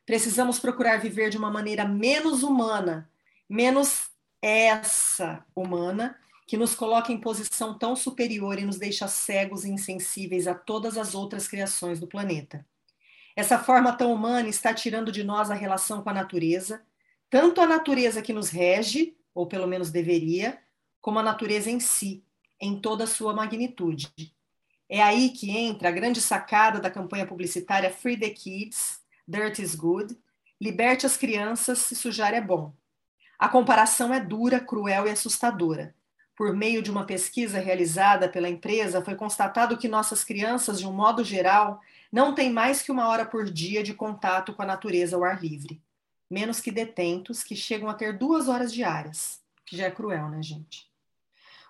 Precisamos 0.06 0.60
procurar 0.60 1.00
viver 1.00 1.28
de 1.28 1.36
uma 1.36 1.50
maneira 1.50 1.84
menos 1.84 2.44
humana, 2.44 3.10
menos 3.48 4.10
essa 4.40 5.44
humana 5.56 6.16
que 6.46 6.56
nos 6.56 6.76
coloca 6.76 7.10
em 7.10 7.18
posição 7.18 7.76
tão 7.76 7.96
superior 7.96 8.60
e 8.60 8.64
nos 8.64 8.78
deixa 8.78 9.08
cegos 9.08 9.64
e 9.64 9.70
insensíveis 9.72 10.46
a 10.46 10.54
todas 10.54 10.96
as 10.96 11.16
outras 11.16 11.48
criações 11.48 11.98
do 11.98 12.06
planeta. 12.06 12.64
Essa 13.34 13.58
forma 13.58 13.92
tão 13.92 14.14
humana 14.14 14.48
está 14.48 14.72
tirando 14.72 15.10
de 15.10 15.24
nós 15.24 15.50
a 15.50 15.54
relação 15.54 16.00
com 16.00 16.10
a 16.10 16.14
natureza, 16.14 16.80
tanto 17.28 17.60
a 17.60 17.66
natureza 17.66 18.22
que 18.22 18.32
nos 18.32 18.50
rege, 18.50 19.16
ou 19.34 19.48
pelo 19.48 19.66
menos 19.66 19.90
deveria, 19.90 20.60
como 21.00 21.18
a 21.18 21.24
natureza 21.24 21.68
em 21.68 21.80
si, 21.80 22.22
em 22.60 22.80
toda 22.80 23.04
a 23.04 23.06
sua 23.06 23.32
magnitude. 23.32 24.12
É 24.88 25.02
aí 25.02 25.30
que 25.30 25.50
entra 25.50 25.88
a 25.88 25.92
grande 25.92 26.20
sacada 26.20 26.80
da 26.80 26.90
campanha 26.90 27.26
publicitária 27.26 27.90
Free 27.90 28.18
the 28.18 28.30
Kids, 28.30 29.00
Dirt 29.26 29.58
is 29.58 29.74
Good, 29.74 30.16
liberte 30.60 31.06
as 31.06 31.16
crianças, 31.16 31.78
se 31.78 31.96
sujar 31.96 32.34
é 32.34 32.40
bom. 32.40 32.72
A 33.38 33.48
comparação 33.48 34.12
é 34.12 34.20
dura, 34.20 34.60
cruel 34.60 35.06
e 35.06 35.10
assustadora 35.10 35.94
por 36.36 36.52
meio 36.52 36.82
de 36.82 36.90
uma 36.90 37.04
pesquisa 37.04 37.58
realizada 37.58 38.28
pela 38.28 38.48
empresa, 38.48 39.02
foi 39.02 39.14
constatado 39.14 39.76
que 39.76 39.88
nossas 39.88 40.24
crianças, 40.24 40.80
de 40.80 40.86
um 40.86 40.92
modo 40.92 41.22
geral, 41.22 41.80
não 42.10 42.34
têm 42.34 42.52
mais 42.52 42.82
que 42.82 42.90
uma 42.90 43.08
hora 43.08 43.24
por 43.24 43.44
dia 43.44 43.82
de 43.82 43.94
contato 43.94 44.52
com 44.52 44.62
a 44.62 44.66
natureza 44.66 45.16
ao 45.16 45.24
ar 45.24 45.40
livre. 45.40 45.80
Menos 46.28 46.60
que 46.60 46.72
detentos, 46.72 47.42
que 47.42 47.54
chegam 47.54 47.88
a 47.88 47.94
ter 47.94 48.18
duas 48.18 48.48
horas 48.48 48.72
diárias. 48.72 49.40
Que 49.64 49.76
já 49.76 49.86
é 49.86 49.90
cruel, 49.90 50.28
né, 50.28 50.42
gente? 50.42 50.90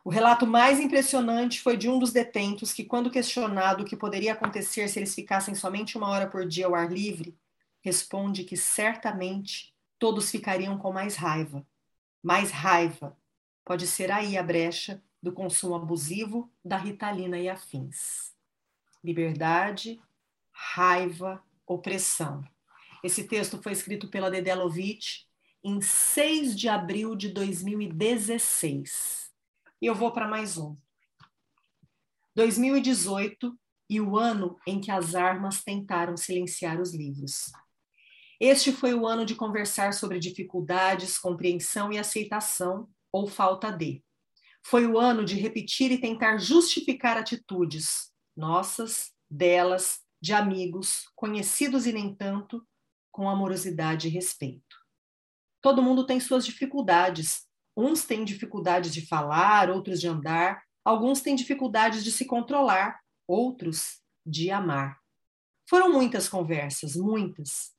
O 0.04 0.10
relato 0.10 0.46
mais 0.46 0.78
impressionante 0.78 1.60
foi 1.60 1.76
de 1.76 1.88
um 1.88 1.98
dos 1.98 2.12
detentos 2.12 2.72
que, 2.72 2.84
quando 2.84 3.10
questionado 3.10 3.82
o 3.82 3.86
que 3.86 3.96
poderia 3.96 4.34
acontecer 4.34 4.88
se 4.88 4.98
eles 4.98 5.14
ficassem 5.14 5.54
somente 5.54 5.96
uma 5.96 6.10
hora 6.10 6.28
por 6.28 6.46
dia 6.46 6.66
ao 6.66 6.74
ar 6.74 6.92
livre, 6.92 7.36
responde 7.80 8.44
que 8.44 8.56
certamente 8.56 9.74
todos 9.98 10.30
ficariam 10.30 10.78
com 10.78 10.92
mais 10.92 11.16
raiva. 11.16 11.66
Mais 12.22 12.50
raiva 12.50 13.16
Pode 13.64 13.86
ser 13.86 14.12
aí 14.12 14.36
a 14.36 14.42
brecha 14.42 15.02
do 15.22 15.32
consumo 15.32 15.74
abusivo 15.74 16.52
da 16.62 16.76
ritalina 16.76 17.38
e 17.38 17.48
afins. 17.48 18.34
Liberdade, 19.02 19.98
raiva, 20.52 21.42
opressão. 21.66 22.44
Esse 23.02 23.24
texto 23.24 23.62
foi 23.62 23.72
escrito 23.72 24.08
pela 24.08 24.30
Dedelovitch 24.30 25.22
em 25.62 25.80
6 25.80 26.58
de 26.58 26.68
abril 26.68 27.16
de 27.16 27.30
2016. 27.30 29.23
E 29.84 29.86
eu 29.86 29.94
vou 29.94 30.10
para 30.10 30.26
mais 30.26 30.56
um. 30.56 30.78
2018 32.34 33.54
e 33.90 34.00
o 34.00 34.16
ano 34.16 34.58
em 34.66 34.80
que 34.80 34.90
as 34.90 35.14
armas 35.14 35.62
tentaram 35.62 36.16
silenciar 36.16 36.80
os 36.80 36.94
livros. 36.94 37.52
Este 38.40 38.72
foi 38.72 38.94
o 38.94 39.06
ano 39.06 39.26
de 39.26 39.34
conversar 39.34 39.92
sobre 39.92 40.18
dificuldades, 40.18 41.18
compreensão 41.18 41.92
e 41.92 41.98
aceitação 41.98 42.88
ou 43.12 43.26
falta 43.26 43.70
de. 43.70 44.02
Foi 44.64 44.86
o 44.86 44.98
ano 44.98 45.22
de 45.22 45.34
repetir 45.34 45.92
e 45.92 46.00
tentar 46.00 46.38
justificar 46.38 47.18
atitudes 47.18 48.10
nossas, 48.34 49.12
delas, 49.30 50.00
de 50.18 50.32
amigos, 50.32 51.10
conhecidos 51.14 51.84
e 51.84 51.92
nem 51.92 52.14
tanto, 52.14 52.66
com 53.12 53.28
amorosidade 53.28 54.08
e 54.08 54.10
respeito. 54.10 54.78
Todo 55.60 55.82
mundo 55.82 56.06
tem 56.06 56.18
suas 56.20 56.46
dificuldades. 56.46 57.43
Uns 57.76 58.04
têm 58.04 58.24
dificuldades 58.24 58.92
de 58.92 59.06
falar, 59.06 59.70
outros 59.70 60.00
de 60.00 60.08
andar, 60.08 60.62
alguns 60.84 61.20
têm 61.20 61.34
dificuldades 61.34 62.04
de 62.04 62.12
se 62.12 62.24
controlar, 62.24 63.00
outros 63.26 64.00
de 64.24 64.50
amar. 64.50 65.00
Foram 65.68 65.92
muitas 65.92 66.28
conversas, 66.28 66.94
muitas. 66.94 67.72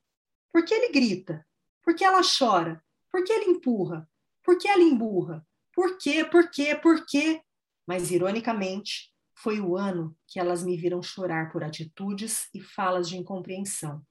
Por 0.52 0.64
que 0.64 0.74
ele 0.74 0.92
grita? 0.92 1.46
Por 1.82 1.94
que 1.94 2.04
ela 2.04 2.20
chora? 2.22 2.82
Por 3.10 3.24
que 3.24 3.32
ele 3.32 3.50
empurra? 3.50 4.08
Por 4.42 4.58
que 4.58 4.68
ela 4.68 4.82
emburra? 4.82 5.46
Por 5.72 5.96
quê? 5.98 6.24
Por 6.24 6.50
quê? 6.50 6.74
Por 6.74 7.04
quê? 7.06 7.42
Mas, 7.86 8.10
ironicamente, 8.10 9.12
foi 9.34 9.60
o 9.60 9.76
ano 9.76 10.16
que 10.26 10.40
elas 10.40 10.64
me 10.64 10.76
viram 10.76 11.02
chorar 11.02 11.52
por 11.52 11.62
atitudes 11.62 12.48
e 12.52 12.60
falas 12.60 13.08
de 13.08 13.16
incompreensão, 13.16 14.02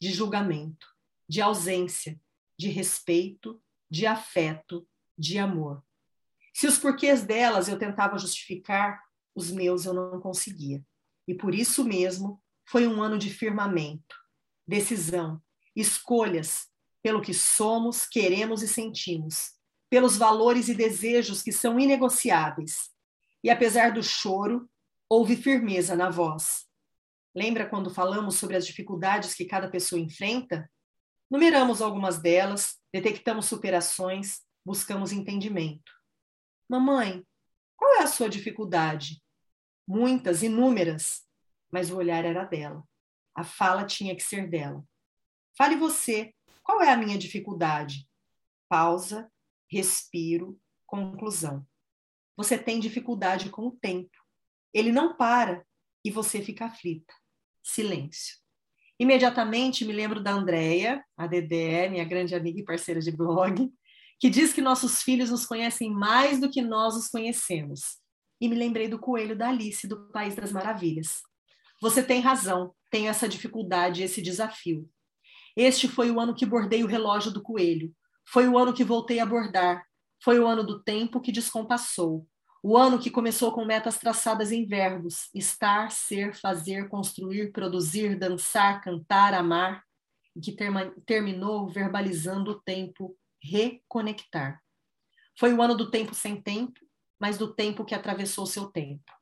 de 0.00 0.10
julgamento, 0.10 0.86
de 1.28 1.40
ausência, 1.40 2.18
de 2.58 2.68
respeito, 2.68 3.62
de 3.88 4.06
afeto, 4.06 4.88
de 5.20 5.38
amor. 5.38 5.84
Se 6.54 6.66
os 6.66 6.78
porquês 6.78 7.22
delas 7.22 7.68
eu 7.68 7.78
tentava 7.78 8.18
justificar, 8.18 9.00
os 9.34 9.50
meus 9.50 9.84
eu 9.84 9.92
não 9.92 10.20
conseguia. 10.20 10.84
E 11.28 11.34
por 11.34 11.54
isso 11.54 11.84
mesmo 11.84 12.42
foi 12.64 12.86
um 12.86 13.02
ano 13.02 13.18
de 13.18 13.30
firmamento, 13.30 14.16
decisão, 14.66 15.40
escolhas 15.76 16.68
pelo 17.02 17.20
que 17.20 17.34
somos, 17.34 18.06
queremos 18.06 18.62
e 18.62 18.68
sentimos, 18.68 19.52
pelos 19.88 20.16
valores 20.16 20.68
e 20.68 20.74
desejos 20.74 21.42
que 21.42 21.52
são 21.52 21.78
inegociáveis. 21.78 22.90
E 23.42 23.50
apesar 23.50 23.92
do 23.92 24.02
choro, 24.02 24.68
houve 25.08 25.36
firmeza 25.36 25.96
na 25.96 26.10
voz. 26.10 26.66
Lembra 27.34 27.68
quando 27.68 27.90
falamos 27.90 28.36
sobre 28.36 28.56
as 28.56 28.66
dificuldades 28.66 29.34
que 29.34 29.44
cada 29.44 29.68
pessoa 29.68 30.00
enfrenta? 30.00 30.70
Numeramos 31.30 31.80
algumas 31.80 32.18
delas, 32.18 32.76
detectamos 32.92 33.46
superações, 33.46 34.40
buscamos 34.64 35.12
entendimento. 35.12 35.92
Mamãe, 36.68 37.24
qual 37.76 37.94
é 37.94 38.02
a 38.02 38.06
sua 38.06 38.28
dificuldade? 38.28 39.22
Muitas, 39.86 40.42
inúmeras, 40.42 41.26
mas 41.70 41.90
o 41.90 41.96
olhar 41.96 42.24
era 42.24 42.44
dela. 42.44 42.84
A 43.34 43.44
fala 43.44 43.84
tinha 43.84 44.14
que 44.14 44.22
ser 44.22 44.48
dela. 44.48 44.84
Fale 45.56 45.76
você, 45.76 46.34
qual 46.62 46.80
é 46.82 46.90
a 46.90 46.96
minha 46.96 47.18
dificuldade? 47.18 48.08
Pausa 48.68 49.30
respiro, 49.70 50.60
conclusão. 50.86 51.64
Você 52.36 52.58
tem 52.58 52.80
dificuldade 52.80 53.50
com 53.50 53.68
o 53.68 53.76
tempo. 53.76 54.16
Ele 54.74 54.90
não 54.90 55.16
para, 55.16 55.64
e 56.04 56.10
você 56.10 56.42
fica 56.42 56.66
aflita. 56.66 57.14
Silêncio. 57.62 58.36
Imediatamente 58.98 59.84
me 59.84 59.92
lembro 59.92 60.22
da 60.22 60.32
Andrea, 60.32 61.04
a 61.16 61.26
Dedé, 61.26 61.88
minha 61.88 62.04
grande 62.04 62.34
amiga 62.34 62.60
e 62.60 62.64
parceira 62.64 63.00
de 63.00 63.10
blog, 63.10 63.72
que 64.20 64.28
diz 64.28 64.52
que 64.52 64.60
nossos 64.60 65.02
filhos 65.02 65.30
nos 65.30 65.46
conhecem 65.46 65.90
mais 65.90 66.38
do 66.38 66.50
que 66.50 66.60
nós 66.60 66.94
os 66.94 67.08
conhecemos. 67.08 67.98
E 68.38 68.48
me 68.48 68.54
lembrei 68.54 68.86
do 68.86 68.98
coelho 68.98 69.36
da 69.36 69.48
Alice, 69.48 69.88
do 69.88 70.10
País 70.10 70.34
das 70.34 70.52
Maravilhas. 70.52 71.22
Você 71.80 72.02
tem 72.02 72.20
razão, 72.20 72.74
tenho 72.90 73.08
essa 73.08 73.26
dificuldade, 73.26 74.02
esse 74.02 74.20
desafio. 74.20 74.86
Este 75.56 75.88
foi 75.88 76.10
o 76.10 76.20
ano 76.20 76.34
que 76.34 76.44
bordei 76.44 76.84
o 76.84 76.86
relógio 76.86 77.32
do 77.32 77.42
coelho. 77.42 77.92
Foi 78.28 78.46
o 78.46 78.58
ano 78.58 78.74
que 78.74 78.84
voltei 78.84 79.20
a 79.20 79.26
bordar. 79.26 79.82
Foi 80.22 80.38
o 80.38 80.46
ano 80.46 80.62
do 80.62 80.82
tempo 80.82 81.20
que 81.20 81.32
descompassou. 81.32 82.26
O 82.62 82.76
ano 82.76 82.98
que 82.98 83.10
começou 83.10 83.52
com 83.52 83.64
metas 83.64 83.98
traçadas 83.98 84.52
em 84.52 84.66
verbos: 84.66 85.30
estar, 85.34 85.90
ser, 85.90 86.34
fazer, 86.34 86.90
construir, 86.90 87.52
produzir, 87.52 88.18
dançar, 88.18 88.82
cantar, 88.82 89.32
amar, 89.32 89.82
e 90.36 90.40
que 90.40 90.54
terminou 91.06 91.68
verbalizando 91.70 92.50
o 92.50 92.60
tempo 92.60 93.16
reconectar. 93.42 94.62
Foi 95.38 95.52
o 95.52 95.62
ano 95.62 95.74
do 95.74 95.90
tempo 95.90 96.14
sem 96.14 96.40
tempo, 96.40 96.80
mas 97.18 97.38
do 97.38 97.54
tempo 97.54 97.84
que 97.84 97.94
atravessou 97.94 98.46
seu 98.46 98.66
tempo. 98.66 99.12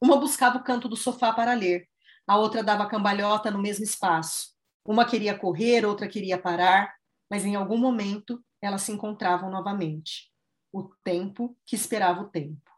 Uma 0.00 0.18
buscava 0.18 0.58
o 0.58 0.64
canto 0.64 0.88
do 0.88 0.96
sofá 0.96 1.32
para 1.32 1.54
ler, 1.54 1.88
a 2.26 2.36
outra 2.36 2.62
dava 2.62 2.86
cambalhota 2.86 3.50
no 3.50 3.60
mesmo 3.60 3.84
espaço. 3.84 4.54
Uma 4.84 5.04
queria 5.04 5.36
correr, 5.36 5.84
outra 5.84 6.08
queria 6.08 6.38
parar, 6.38 6.94
mas 7.28 7.44
em 7.44 7.56
algum 7.56 7.76
momento 7.76 8.42
elas 8.62 8.82
se 8.82 8.92
encontravam 8.92 9.50
novamente. 9.50 10.30
O 10.72 10.84
tempo 11.02 11.56
que 11.66 11.74
esperava 11.74 12.22
o 12.22 12.28
tempo. 12.28 12.70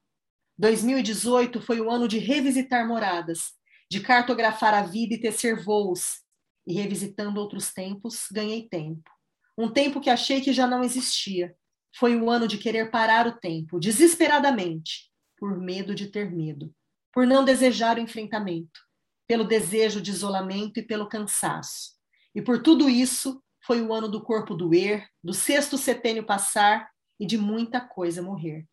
2018 0.59 1.61
foi 1.61 1.81
o 1.81 1.91
ano 1.91 2.09
de 2.09 2.19
revisitar 2.19 2.87
moradas, 2.87 3.53
de 3.91 4.01
cartografar 4.01 4.75
a 4.75 4.83
vida 4.83 5.15
e 5.15 5.21
tecer 5.21 5.63
voos. 5.63 6.23
E 6.67 6.75
revisitando 6.75 7.41
outros 7.41 7.73
tempos, 7.73 8.29
ganhei 8.33 8.69
tempo. 8.69 9.11
Um 9.57 9.69
tempo 9.69 10.01
que 10.01 10.11
achei 10.11 10.41
que 10.41 10.53
já 10.53 10.67
não 10.67 10.83
existia. 10.83 11.55
Foi 11.95 12.17
o 12.17 12.31
ano 12.31 12.49
de 12.49 12.57
querer 12.57 12.91
parar 12.91 13.27
o 13.27 13.33
tempo, 13.33 13.79
desesperadamente, 13.79 15.11
por 15.37 15.59
medo 15.59 15.95
de 15.95 16.07
ter 16.07 16.31
medo, 16.31 16.75
por 17.13 17.27
não 17.27 17.45
desejar 17.45 17.99
o 17.99 18.01
enfrentamento, 18.01 18.81
pelo 19.27 19.45
desejo 19.45 20.01
de 20.01 20.11
isolamento 20.11 20.79
e 20.79 20.83
pelo 20.83 21.09
cansaço. 21.09 21.93
E 22.35 22.41
por 22.41 22.63
tudo 22.63 22.89
isso, 22.89 23.43
foi 23.65 23.81
o 23.81 23.93
ano 23.93 24.09
do 24.09 24.23
corpo 24.23 24.55
doer, 24.55 25.07
do 25.23 25.33
sexto 25.33 25.77
setênio 25.79 26.25
passar 26.25 26.91
e 27.21 27.27
de 27.27 27.39
muita 27.39 27.81
coisa 27.81 28.23
morrer. 28.23 28.67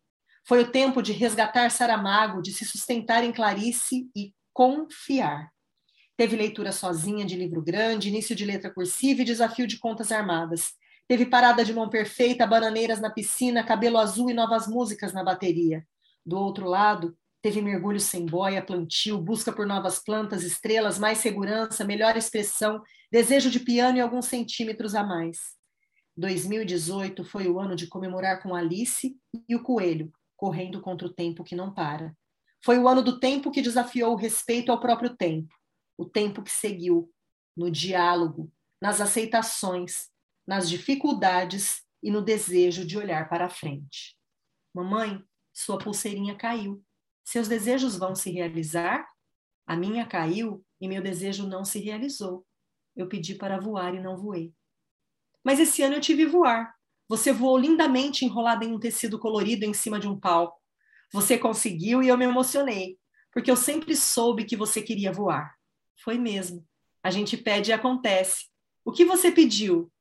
Foi 0.46 0.62
o 0.62 0.70
tempo 0.70 1.02
de 1.02 1.12
resgatar 1.12 1.70
Saramago, 1.70 2.42
de 2.42 2.52
se 2.52 2.64
sustentar 2.64 3.22
em 3.22 3.32
Clarice 3.32 4.10
e 4.16 4.34
confiar. 4.52 5.50
Teve 6.20 6.36
leitura 6.36 6.70
sozinha 6.70 7.24
de 7.24 7.34
livro 7.34 7.62
grande, 7.62 8.10
início 8.10 8.36
de 8.36 8.44
letra 8.44 8.70
cursiva 8.70 9.22
e 9.22 9.24
desafio 9.24 9.66
de 9.66 9.78
contas 9.78 10.12
armadas. 10.12 10.74
Teve 11.08 11.24
parada 11.24 11.64
de 11.64 11.72
mão 11.72 11.88
perfeita, 11.88 12.46
bananeiras 12.46 13.00
na 13.00 13.08
piscina, 13.08 13.64
cabelo 13.64 13.96
azul 13.96 14.28
e 14.28 14.34
novas 14.34 14.68
músicas 14.68 15.14
na 15.14 15.24
bateria. 15.24 15.82
Do 16.22 16.36
outro 16.36 16.68
lado, 16.68 17.16
teve 17.40 17.62
mergulho 17.62 17.98
sem 17.98 18.26
boia, 18.26 18.60
plantio, 18.60 19.16
busca 19.16 19.50
por 19.50 19.66
novas 19.66 19.98
plantas, 19.98 20.42
estrelas, 20.42 20.98
mais 20.98 21.16
segurança, 21.16 21.86
melhor 21.86 22.14
expressão, 22.18 22.82
desejo 23.10 23.50
de 23.50 23.60
piano 23.60 23.96
e 23.96 24.02
alguns 24.02 24.26
centímetros 24.26 24.94
a 24.94 25.02
mais. 25.02 25.38
2018 26.18 27.24
foi 27.24 27.48
o 27.48 27.58
ano 27.58 27.74
de 27.74 27.86
comemorar 27.86 28.42
com 28.42 28.54
Alice 28.54 29.16
e 29.48 29.56
o 29.56 29.62
coelho, 29.62 30.12
correndo 30.36 30.82
contra 30.82 31.08
o 31.08 31.14
tempo 31.14 31.42
que 31.42 31.56
não 31.56 31.72
para. 31.72 32.14
Foi 32.62 32.78
o 32.78 32.86
ano 32.86 33.00
do 33.00 33.18
tempo 33.18 33.50
que 33.50 33.62
desafiou 33.62 34.12
o 34.12 34.16
respeito 34.16 34.70
ao 34.70 34.78
próprio 34.78 35.16
tempo, 35.16 35.48
o 36.00 36.06
tempo 36.06 36.42
que 36.42 36.50
seguiu, 36.50 37.12
no 37.54 37.70
diálogo, 37.70 38.50
nas 38.80 39.02
aceitações, 39.02 40.08
nas 40.46 40.66
dificuldades 40.66 41.82
e 42.02 42.10
no 42.10 42.22
desejo 42.22 42.86
de 42.86 42.96
olhar 42.96 43.28
para 43.28 43.44
a 43.44 43.50
frente. 43.50 44.16
Mamãe, 44.74 45.22
sua 45.52 45.76
pulseirinha 45.76 46.34
caiu. 46.34 46.82
Seus 47.22 47.48
desejos 47.48 47.98
vão 47.98 48.14
se 48.14 48.30
realizar? 48.30 49.06
A 49.66 49.76
minha 49.76 50.06
caiu 50.06 50.64
e 50.80 50.88
meu 50.88 51.02
desejo 51.02 51.46
não 51.46 51.66
se 51.66 51.78
realizou. 51.78 52.46
Eu 52.96 53.06
pedi 53.06 53.34
para 53.34 53.60
voar 53.60 53.94
e 53.94 54.00
não 54.00 54.16
voei. 54.16 54.54
Mas 55.44 55.60
esse 55.60 55.82
ano 55.82 55.96
eu 55.96 56.00
tive 56.00 56.24
voar. 56.24 56.74
Você 57.10 57.30
voou 57.30 57.58
lindamente 57.58 58.24
enrolada 58.24 58.64
em 58.64 58.72
um 58.72 58.80
tecido 58.80 59.18
colorido 59.18 59.66
em 59.66 59.74
cima 59.74 60.00
de 60.00 60.08
um 60.08 60.18
palco. 60.18 60.58
Você 61.12 61.36
conseguiu 61.36 62.02
e 62.02 62.08
eu 62.08 62.16
me 62.16 62.24
emocionei, 62.24 62.98
porque 63.30 63.50
eu 63.50 63.56
sempre 63.56 63.94
soube 63.94 64.46
que 64.46 64.56
você 64.56 64.80
queria 64.80 65.12
voar. 65.12 65.59
Foi 66.02 66.18
mesmo. 66.18 66.66
A 67.02 67.10
gente 67.10 67.36
pede 67.36 67.70
e 67.70 67.72
acontece. 67.72 68.46
O 68.84 68.92
que 68.92 69.04
você 69.04 69.30
pediu? 69.30 69.92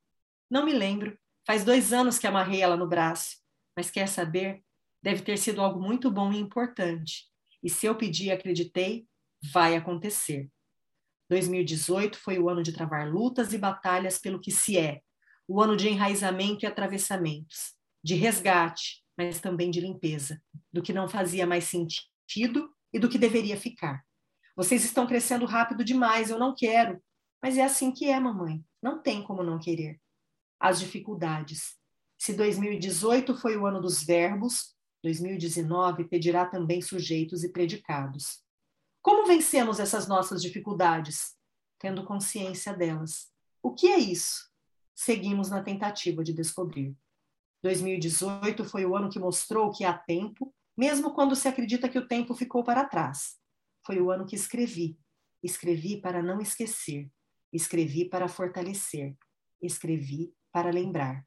Não 0.50 0.66
me 0.66 0.74
lembro. 0.74 1.18
Faz 1.46 1.64
dois 1.64 1.94
anos 1.94 2.18
que 2.18 2.28
amarrei 2.28 2.62
ela 2.62 2.78
no 2.78 2.88
braço. 2.88 3.38
Mas 3.76 3.92
quer 3.92 4.08
saber? 4.08 4.64
Deve 5.02 5.22
ter 5.22 5.38
sido 5.38 5.62
algo 5.62 5.80
muito 5.80 6.10
bom 6.10 6.32
e 6.32 6.38
importante. 6.38 7.26
E 7.64 7.70
se 7.70 7.86
eu 7.86 7.96
pedi 7.96 8.26
e 8.26 8.32
acreditei, 8.32 9.08
vai 9.54 9.76
acontecer. 9.76 10.50
2018 11.30 12.18
foi 12.18 12.40
o 12.40 12.50
ano 12.50 12.64
de 12.64 12.74
travar 12.74 13.10
lutas 13.10 13.54
e 13.54 13.58
batalhas 13.58 14.18
pelo 14.18 14.40
que 14.40 14.52
se 14.52 14.78
é, 14.78 15.02
o 15.48 15.62
ano 15.62 15.78
de 15.78 15.88
enraizamento 15.88 16.66
e 16.66 16.68
atravessamentos, 16.68 17.76
de 18.04 18.16
resgate, 18.16 19.04
mas 19.18 19.40
também 19.40 19.70
de 19.70 19.80
limpeza, 19.80 20.42
do 20.72 20.82
que 20.82 20.94
não 20.94 21.08
fazia 21.08 21.46
mais 21.46 21.66
sentido 21.66 22.74
e 22.92 23.00
do 23.00 23.10
que 23.10 23.18
deveria 23.18 23.58
ficar. 23.58 24.04
Vocês 24.60 24.84
estão 24.84 25.08
crescendo 25.08 25.45
rápido 25.45 25.86
demais, 25.86 26.30
eu 26.30 26.38
não 26.38 26.54
quero. 26.54 27.02
Mas 27.41 27.58
é 27.58 27.63
assim 27.63 27.93
que 27.93 28.10
é, 28.10 28.19
mamãe. 28.19 28.62
Não 28.84 29.02
tem 29.02 29.24
como 29.24 29.41
não 29.41 29.58
querer. 29.58 30.02
As 30.60 30.82
dificuldades. 30.82 31.78
Se 32.17 32.34
2018 32.34 33.38
foi 33.38 33.56
o 33.56 33.65
ano 33.65 33.80
dos 33.80 34.04
verbos, 34.04 34.76
2019 35.02 36.10
pedirá 36.10 36.45
também 36.45 36.82
sujeitos 36.82 37.41
e 37.45 37.54
predicados. 37.54 38.43
Como 39.02 39.26
vencemos 39.26 39.80
essas 39.80 40.10
nossas 40.10 40.41
dificuldades? 40.41 41.38
Tendo 41.80 42.04
consciência 42.04 42.74
delas. 42.74 43.32
O 43.63 43.74
que 43.74 43.88
é 43.88 43.98
isso? 43.98 44.52
Seguimos 44.93 45.50
na 45.50 45.63
tentativa 45.63 46.22
de 46.22 46.34
descobrir. 46.34 46.93
2018 47.63 48.65
foi 48.65 48.86
o 48.86 48.93
ano 48.93 49.10
que 49.10 49.19
mostrou 49.19 49.72
que 49.72 49.86
há 49.86 49.98
tempo, 49.98 50.54
mesmo 50.76 51.13
quando 51.13 51.34
se 51.34 51.48
acredita 51.48 51.88
que 51.88 51.98
o 51.98 52.06
tempo 52.06 52.36
ficou 52.36 52.62
para 52.62 52.84
trás. 52.84 53.38
Foi 53.86 54.00
o 54.02 54.12
ano 54.12 54.26
que 54.26 54.36
escrevi. 54.36 54.98
Escrevi 55.42 56.00
para 56.02 56.22
não 56.22 56.39
esquecer. 56.39 57.10
Escrevi 57.52 58.06
para 58.06 58.28
fortalecer. 58.28 59.15
Escrevi 59.62 60.34
para 60.52 60.72
lembrar. 60.72 61.26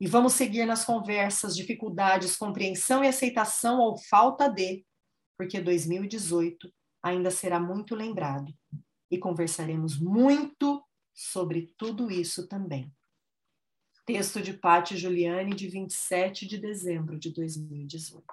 E 0.00 0.06
vamos 0.06 0.32
seguir 0.32 0.66
nas 0.66 0.84
conversas, 0.84 1.54
dificuldades, 1.54 2.36
compreensão 2.36 3.04
e 3.04 3.08
aceitação 3.08 3.78
ou 3.78 3.96
falta 3.96 4.48
de, 4.48 4.84
porque 5.36 5.60
2018 5.60 6.72
ainda 7.02 7.30
será 7.30 7.60
muito 7.60 7.94
lembrado. 7.94 8.52
E 9.10 9.18
conversaremos 9.18 9.98
muito 10.00 10.82
sobre 11.14 11.72
tudo 11.76 12.10
isso 12.10 12.48
também. 12.48 12.92
Texto 14.04 14.42
de 14.42 14.54
Patti 14.54 14.96
Giuliani, 14.96 15.54
de 15.54 15.68
27 15.68 16.48
de 16.48 16.58
dezembro 16.58 17.18
de 17.18 17.30
2018 17.30 18.24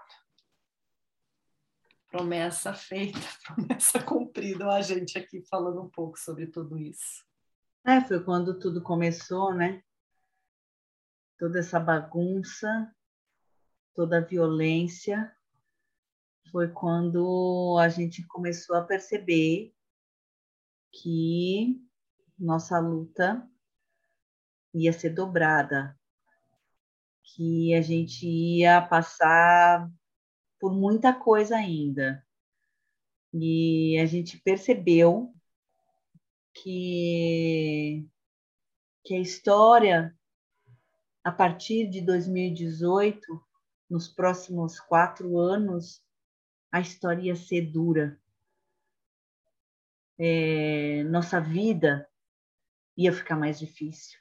promessa 2.10 2.74
feita, 2.74 3.20
promessa 3.46 4.04
cumprida. 4.04 4.70
A 4.70 4.82
gente 4.82 5.18
aqui 5.18 5.42
falando 5.50 5.82
um 5.82 5.90
pouco 5.90 6.20
sobre 6.20 6.48
tudo 6.48 6.78
isso. 6.78 7.24
É, 7.86 8.02
foi 8.02 8.24
quando 8.24 8.60
tudo 8.60 8.82
começou, 8.82 9.54
né? 9.54 9.82
Toda 11.38 11.60
essa 11.60 11.80
bagunça, 11.80 12.94
toda 13.94 14.18
a 14.18 14.26
violência, 14.26 15.34
foi 16.52 16.68
quando 16.70 17.78
a 17.80 17.88
gente 17.88 18.26
começou 18.28 18.76
a 18.76 18.84
perceber 18.84 19.74
que 20.92 21.80
nossa 22.38 22.80
luta 22.80 23.48
ia 24.74 24.92
ser 24.92 25.12
dobrada, 25.12 25.98
que 27.24 27.74
a 27.76 27.82
gente 27.82 28.26
ia 28.28 28.82
passar 28.82 29.90
por 30.60 30.74
muita 30.74 31.14
coisa 31.14 31.56
ainda. 31.56 32.26
E 33.34 33.98
a 34.00 34.06
gente 34.06 34.38
percebeu 34.40 35.34
que, 36.54 38.06
que 39.04 39.16
a 39.16 39.20
história, 39.20 40.18
a 41.24 41.32
partir 41.32 41.90
de 41.90 42.02
2018, 42.02 43.22
nos 43.90 44.08
próximos 44.08 44.80
quatro 44.80 45.38
anos, 45.38 46.04
a 46.72 46.80
história 46.80 47.22
ia 47.22 47.36
ser 47.36 47.72
dura. 47.72 48.20
É, 50.18 51.04
nossa 51.06 51.40
vida 51.40 52.10
ia 52.98 53.14
ficar 53.14 53.38
mais 53.38 53.58
difícil. 53.58 54.20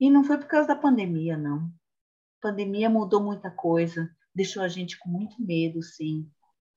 E 0.00 0.10
não 0.10 0.24
foi 0.24 0.38
por 0.38 0.48
causa 0.48 0.68
da 0.68 0.76
pandemia, 0.76 1.36
não 1.36 1.72
pandemia 2.44 2.90
mudou 2.90 3.22
muita 3.22 3.50
coisa, 3.50 4.10
deixou 4.34 4.62
a 4.62 4.68
gente 4.68 4.98
com 4.98 5.08
muito 5.08 5.40
medo, 5.40 5.82
sim. 5.82 6.28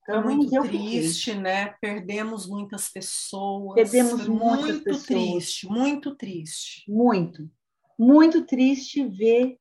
Então, 0.01 0.24
muito 0.24 0.61
triste, 0.61 1.34
né? 1.34 1.76
Perdemos 1.82 2.47
muitas 2.47 2.88
pessoas. 2.88 3.76
Perdemos 3.76 4.26
muitas 4.26 4.72
muito 4.72 4.84
pessoas. 4.86 5.05
triste, 5.05 5.68
muito 5.68 6.15
triste. 6.15 6.89
Muito. 6.89 7.51
Muito 7.99 8.45
triste 8.45 9.05
ver 9.05 9.59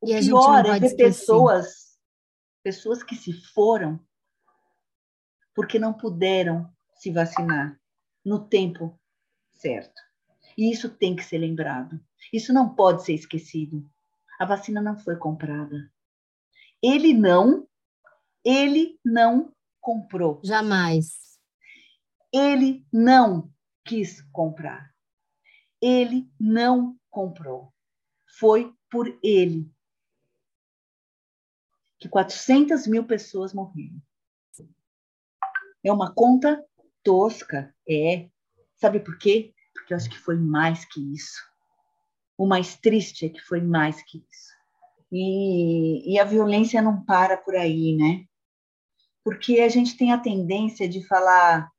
o 0.00 0.08
E 0.08 0.20
pior 0.20 0.64
é 0.66 0.78
ver 0.78 0.94
pessoas, 0.94 1.98
pessoas 2.62 3.02
que 3.02 3.16
se 3.16 3.32
foram 3.32 3.98
porque 5.52 5.80
não 5.80 5.92
puderam 5.92 6.70
se 6.94 7.10
vacinar 7.10 7.76
no 8.24 8.46
tempo 8.46 8.96
certo. 9.50 10.00
E 10.56 10.70
isso 10.70 10.88
tem 10.88 11.16
que 11.16 11.24
ser 11.24 11.38
lembrado. 11.38 12.00
Isso 12.32 12.52
não 12.52 12.72
pode 12.72 13.04
ser 13.04 13.14
esquecido. 13.14 13.84
A 14.38 14.44
vacina 14.44 14.80
não 14.80 14.98
foi 14.98 15.16
comprada. 15.16 15.90
Ele 16.82 17.12
não, 17.14 17.68
ele 18.44 18.98
não 19.04 19.54
comprou. 19.80 20.40
Jamais. 20.44 21.38
Ele 22.32 22.86
não 22.92 23.52
quis 23.84 24.22
comprar. 24.32 24.92
Ele 25.80 26.30
não 26.40 26.98
comprou. 27.10 27.72
Foi 28.38 28.74
por 28.90 29.18
ele 29.22 29.70
que 31.98 32.08
400 32.08 32.86
mil 32.86 33.04
pessoas 33.06 33.54
morreram. 33.54 34.02
É 35.84 35.92
uma 35.92 36.12
conta 36.12 36.64
tosca, 37.02 37.74
é. 37.88 38.28
Sabe 38.76 39.00
por 39.00 39.18
quê? 39.18 39.54
Porque 39.72 39.92
eu 39.92 39.96
acho 39.96 40.10
que 40.10 40.18
foi 40.18 40.36
mais 40.36 40.84
que 40.84 41.00
isso. 41.12 41.40
O 42.36 42.46
mais 42.46 42.76
triste 42.76 43.26
é 43.26 43.28
que 43.28 43.40
foi 43.40 43.60
mais 43.60 44.02
que 44.02 44.18
isso. 44.18 44.52
E, 45.10 46.14
e 46.14 46.18
a 46.18 46.24
violência 46.24 46.80
não 46.80 47.04
para 47.04 47.36
por 47.36 47.54
aí, 47.54 47.94
né? 47.96 48.24
Porque 49.24 49.60
a 49.60 49.68
gente 49.68 49.96
tem 49.96 50.12
a 50.12 50.18
tendência 50.18 50.88
de 50.88 51.06
falar 51.06 51.70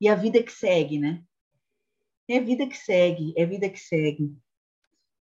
e 0.00 0.08
a 0.08 0.14
vida 0.14 0.42
que 0.42 0.52
segue, 0.52 0.98
né? 0.98 1.22
É 2.28 2.40
vida 2.40 2.66
que 2.66 2.76
segue, 2.76 3.32
é 3.36 3.46
vida 3.46 3.70
que 3.70 3.78
segue. 3.78 4.36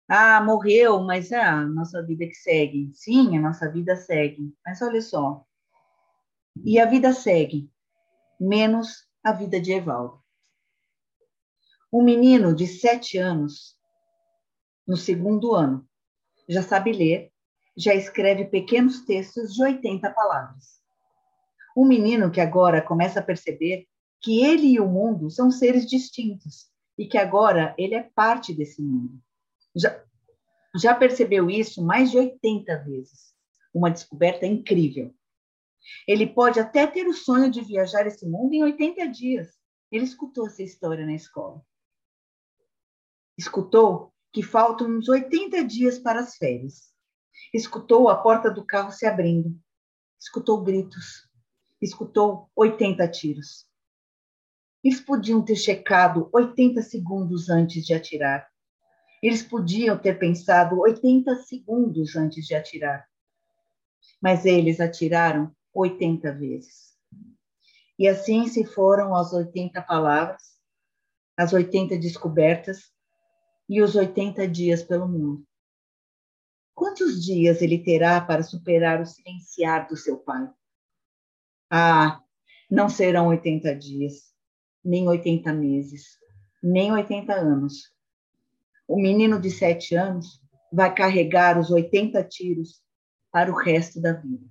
Ah, 0.08 0.44
morreu, 0.44 1.02
mas 1.02 1.32
é 1.32 1.42
a 1.42 1.66
nossa 1.66 2.04
vida 2.04 2.26
que 2.28 2.36
segue. 2.36 2.92
Sim, 2.94 3.38
a 3.38 3.42
nossa 3.42 3.72
vida 3.72 3.96
segue. 3.96 4.54
Mas 4.66 4.82
olha 4.82 5.02
só. 5.02 5.46
E 6.64 6.80
a 6.80 6.86
vida 6.86 7.14
segue, 7.14 7.70
menos 8.40 9.08
a 9.24 9.32
vida 9.32 9.60
de 9.60 9.72
Evaldo. 9.72 10.22
Um 11.92 12.04
menino 12.04 12.56
de 12.56 12.68
sete 12.68 13.18
anos, 13.18 13.78
no 14.88 14.98
segundo 14.98 15.56
ano, 15.56 15.88
já 16.48 16.62
sabe 16.62 16.92
ler, 16.92 17.32
já 17.76 17.94
escreve 17.94 18.46
pequenos 18.46 19.02
textos 19.02 19.54
de 19.54 19.64
80 19.64 20.12
palavras. 20.12 20.82
Um 21.76 21.86
menino 21.86 22.30
que 22.30 22.42
agora 22.42 22.82
começa 22.82 23.20
a 23.20 23.24
perceber 23.24 23.88
que 24.22 24.44
ele 24.44 24.68
e 24.68 24.80
o 24.80 24.88
mundo 24.88 25.30
são 25.30 25.50
seres 25.50 25.86
distintos 25.86 26.70
e 26.98 27.08
que 27.08 27.18
agora 27.18 27.74
ele 27.78 27.96
é 27.96 28.04
parte 28.04 28.54
desse 28.54 28.82
mundo. 28.82 29.20
Já, 29.76 30.04
já 30.76 30.94
percebeu 30.94 31.50
isso 31.50 31.84
mais 31.84 32.12
de 32.12 32.18
80 32.18 32.78
vezes. 32.84 33.34
Uma 33.74 33.90
descoberta 33.90 34.46
incrível. 34.46 35.14
Ele 36.08 36.28
pode 36.28 36.60
até 36.60 36.86
ter 36.86 37.08
o 37.08 37.14
sonho 37.14 37.50
de 37.50 37.62
viajar 37.62 38.06
esse 38.06 38.26
mundo 38.28 38.54
em 38.54 38.64
80 38.64 39.08
dias. 39.08 39.58
Ele 39.92 40.06
escutou 40.06 40.48
essa 40.48 40.62
história 40.62 41.06
na 41.06 41.14
escola. 41.14 41.62
Escutou 43.38 44.13
que 44.34 44.42
faltam 44.42 44.88
uns 44.88 45.08
80 45.08 45.64
dias 45.64 46.00
para 46.00 46.20
as 46.20 46.36
férias. 46.36 46.92
Escutou 47.54 48.10
a 48.10 48.18
porta 48.18 48.50
do 48.50 48.66
carro 48.66 48.92
se 48.92 49.06
abrindo. 49.06 49.56
Escutou 50.20 50.64
gritos. 50.64 51.30
Escutou 51.80 52.50
80 52.56 53.08
tiros. 53.10 53.68
Eles 54.84 55.00
podiam 55.00 55.44
ter 55.46 55.56
checado 55.56 56.30
80 56.34 56.82
segundos 56.82 57.48
antes 57.48 57.86
de 57.86 57.94
atirar. 57.94 58.50
Eles 59.22 59.44
podiam 59.44 59.98
ter 59.98 60.18
pensado 60.18 60.80
80 60.80 61.36
segundos 61.44 62.16
antes 62.16 62.46
de 62.46 62.56
atirar. 62.56 63.08
Mas 64.20 64.46
eles 64.46 64.80
atiraram 64.80 65.56
80 65.74 66.34
vezes. 66.34 66.98
E 68.00 68.08
assim 68.08 68.48
se 68.48 68.66
foram 68.66 69.16
as 69.16 69.32
80 69.32 69.82
palavras, 69.84 70.42
as 71.38 71.54
80 71.54 71.98
descobertas 71.98 72.93
e 73.74 73.82
os 73.82 73.96
80 73.96 74.48
dias 74.48 74.84
pelo 74.84 75.08
mundo. 75.08 75.44
Quantos 76.76 77.26
dias 77.26 77.60
ele 77.60 77.80
terá 77.80 78.22
para 78.22 78.44
superar 78.44 79.02
o 79.02 79.06
silenciar 79.06 79.88
do 79.88 79.98
seu 79.98 80.20
pai? 80.20 80.48
Ah, 81.72 82.22
não 82.70 82.88
serão 82.88 83.30
80 83.30 83.76
dias, 83.76 84.32
nem 84.86 85.08
80 85.08 85.52
meses, 85.54 86.20
nem 86.62 86.92
80 86.92 87.34
anos. 87.34 87.92
O 88.88 89.02
menino 89.02 89.42
de 89.42 89.50
sete 89.50 89.96
anos 89.96 90.40
vai 90.72 90.94
carregar 90.94 91.60
os 91.60 91.72
80 91.72 92.24
tiros 92.26 92.80
para 93.32 93.52
o 93.52 93.58
resto 93.58 94.00
da 94.00 94.14
vida. 94.14 94.46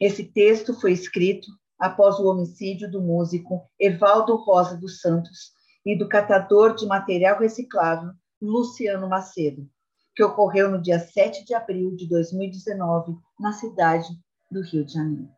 Esse 0.00 0.22
texto 0.22 0.72
foi 0.80 0.92
escrito 0.92 1.48
após 1.80 2.16
o 2.20 2.30
homicídio 2.30 2.88
do 2.88 3.02
músico 3.02 3.68
Evaldo 3.76 4.36
Rosa 4.36 4.76
dos 4.76 5.00
Santos 5.00 5.52
e 5.84 5.96
do 5.96 6.08
catador 6.08 6.74
de 6.74 6.86
material 6.86 7.38
reciclável 7.38 8.12
Luciano 8.40 9.08
Macedo, 9.08 9.68
que 10.14 10.22
ocorreu 10.22 10.70
no 10.70 10.80
dia 10.80 10.98
7 10.98 11.44
de 11.44 11.54
abril 11.54 11.94
de 11.94 12.08
2019, 12.08 13.16
na 13.38 13.52
cidade 13.52 14.08
do 14.50 14.62
Rio 14.62 14.84
de 14.84 14.92
Janeiro. 14.92 15.28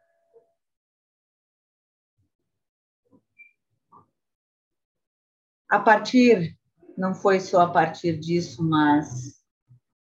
A 5.69 5.81
partir, 5.81 6.57
não 6.97 7.13
foi 7.13 7.41
só 7.41 7.63
a 7.63 7.71
partir 7.71 8.19
disso, 8.19 8.63
mas 8.63 9.43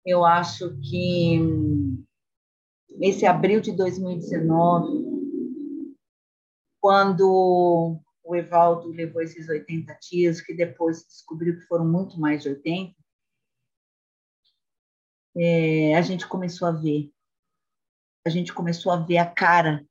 eu 0.07 0.24
acho 0.24 0.74
que 0.80 1.38
esse 3.01 3.26
abril 3.26 3.61
de 3.61 3.72
2019, 3.72 5.05
quando 6.80 8.01
o 8.31 8.37
Evaldo 8.37 8.93
levou 8.93 9.20
esses 9.20 9.49
80 9.49 9.93
tiros, 9.97 10.41
que 10.41 10.55
depois 10.55 11.05
descobriu 11.05 11.59
que 11.59 11.66
foram 11.66 11.85
muito 11.85 12.18
mais 12.20 12.43
de 12.43 12.49
80, 12.49 12.95
é, 15.37 15.97
a 15.97 16.03
gente 16.03 16.28
começou 16.28 16.68
a 16.68 16.70
ver. 16.70 17.12
A 18.24 18.31
gente 18.31 18.53
começou 18.53 18.93
a 18.93 18.97
ver 19.05 19.18
a 19.18 19.28
cara 19.28 19.85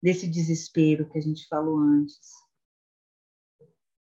desse 0.00 0.28
desespero 0.28 1.10
que 1.10 1.18
a 1.18 1.20
gente 1.20 1.48
falou 1.48 1.76
antes. 1.78 2.30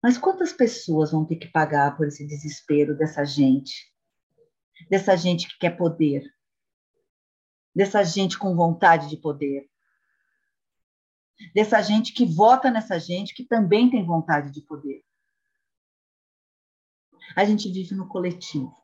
Mas 0.03 0.19
quantas 0.19 0.53
pessoas 0.53 1.13
vão 1.13 1.25
ter 1.25 1.37
que 1.37 1.53
pagar 1.53 1.97
por 1.97 2.09
esse 2.09 2.27
desespero 2.27 2.97
dessa 2.97 3.25
gente? 3.25 3.93
Dessa 4.91 5.17
gente 5.17 5.47
que 5.49 5.59
quer 5.61 5.77
poder? 5.77 6.25
Dessa 7.73 8.03
gente 8.03 8.37
com 8.37 8.57
vontade 8.57 9.09
de 9.09 9.17
poder? 9.17 9.72
Dessa 11.55 11.83
gente 11.83 12.13
que 12.13 12.25
vota 12.25 12.71
nessa 12.71 12.99
gente 12.99 13.35
que 13.35 13.45
também 13.45 13.91
tem 13.91 14.05
vontade 14.05 14.51
de 14.51 14.61
poder? 14.63 15.05
A 17.37 17.45
gente 17.45 17.71
vive 17.71 17.95
no 17.95 18.09
coletivo. 18.09 18.75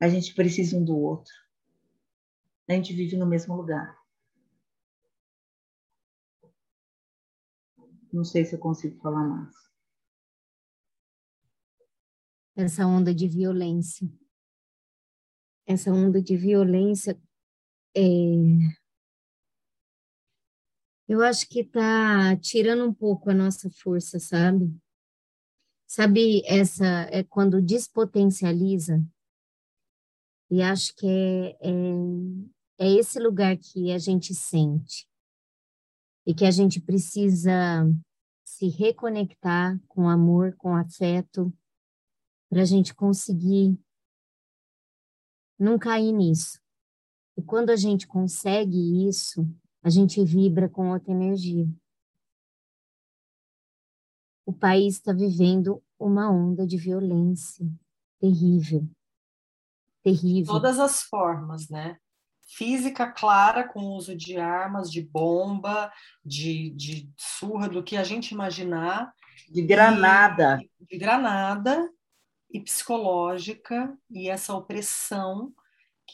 A 0.00 0.08
gente 0.08 0.34
precisa 0.34 0.76
um 0.76 0.84
do 0.84 0.96
outro. 0.96 1.32
A 2.68 2.72
gente 2.72 2.92
vive 2.92 3.16
no 3.16 3.26
mesmo 3.26 3.54
lugar. 3.54 4.00
Não 8.12 8.24
sei 8.24 8.44
se 8.44 8.54
eu 8.54 8.58
consigo 8.58 9.00
falar 9.00 9.26
mais. 9.26 9.54
Essa 12.54 12.86
onda 12.86 13.14
de 13.14 13.26
violência. 13.26 14.06
Essa 15.66 15.90
onda 15.90 16.20
de 16.20 16.36
violência 16.36 17.18
é... 17.96 18.00
eu 21.12 21.22
acho 21.22 21.46
que 21.46 21.60
está 21.60 22.34
tirando 22.36 22.84
um 22.84 22.94
pouco 22.94 23.30
a 23.30 23.34
nossa 23.34 23.68
força, 23.70 24.18
sabe? 24.18 24.74
Sabe, 25.86 26.42
essa 26.46 26.86
é 27.10 27.22
quando 27.22 27.60
despotencializa, 27.60 29.04
e 30.50 30.62
acho 30.62 30.94
que 30.94 31.06
é, 31.06 31.58
é, 31.60 32.86
é 32.86 32.92
esse 32.92 33.18
lugar 33.18 33.58
que 33.58 33.92
a 33.92 33.98
gente 33.98 34.34
sente, 34.34 35.06
e 36.26 36.34
que 36.34 36.46
a 36.46 36.50
gente 36.50 36.80
precisa 36.80 37.52
se 38.42 38.68
reconectar 38.68 39.78
com 39.88 40.08
amor, 40.08 40.54
com 40.56 40.74
afeto, 40.74 41.52
para 42.48 42.62
a 42.62 42.66
gente 42.66 42.94
conseguir 42.94 43.78
não 45.58 45.78
cair 45.78 46.12
nisso. 46.12 46.58
E 47.36 47.42
quando 47.42 47.68
a 47.68 47.76
gente 47.76 48.06
consegue 48.06 49.06
isso, 49.06 49.46
a 49.82 49.90
gente 49.90 50.24
vibra 50.24 50.68
com 50.68 50.90
outra 50.90 51.12
energia. 51.12 51.66
O 54.44 54.52
país 54.52 54.94
está 54.94 55.12
vivendo 55.12 55.82
uma 55.98 56.30
onda 56.30 56.66
de 56.66 56.76
violência 56.76 57.66
terrível. 58.18 58.88
Terrível. 60.02 60.52
Todas 60.52 60.78
as 60.78 61.02
formas, 61.02 61.68
né? 61.68 61.98
física 62.52 63.10
clara 63.10 63.66
com 63.66 63.80
o 63.80 63.96
uso 63.96 64.14
de 64.14 64.36
armas, 64.36 64.90
de 64.90 65.02
bomba, 65.02 65.90
de, 66.24 66.70
de 66.70 67.10
surra, 67.16 67.68
do 67.68 67.82
que 67.82 67.96
a 67.96 68.04
gente 68.04 68.32
imaginar. 68.32 69.12
De 69.48 69.62
granada. 69.62 70.60
E, 70.80 70.86
de 70.86 70.98
granada 70.98 71.90
e 72.50 72.60
psicológica, 72.60 73.96
e 74.10 74.28
essa 74.28 74.54
opressão, 74.54 75.52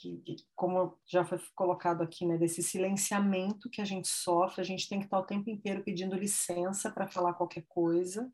que, 0.01 0.36
como 0.55 0.96
já 1.07 1.24
foi 1.24 1.38
colocado 1.55 2.03
aqui, 2.03 2.24
né, 2.24 2.38
desse 2.38 2.62
silenciamento 2.62 3.68
que 3.68 3.80
a 3.80 3.84
gente 3.84 4.09
sofre, 4.09 4.61
a 4.61 4.64
gente 4.64 4.88
tem 4.88 4.99
que 4.99 5.07
estar 5.07 5.18
o 5.18 5.26
tempo 5.26 5.51
inteiro 5.51 5.82
pedindo 5.82 6.16
licença 6.16 6.90
para 6.90 7.09
falar 7.09 7.34
qualquer 7.34 7.64
coisa. 7.68 8.30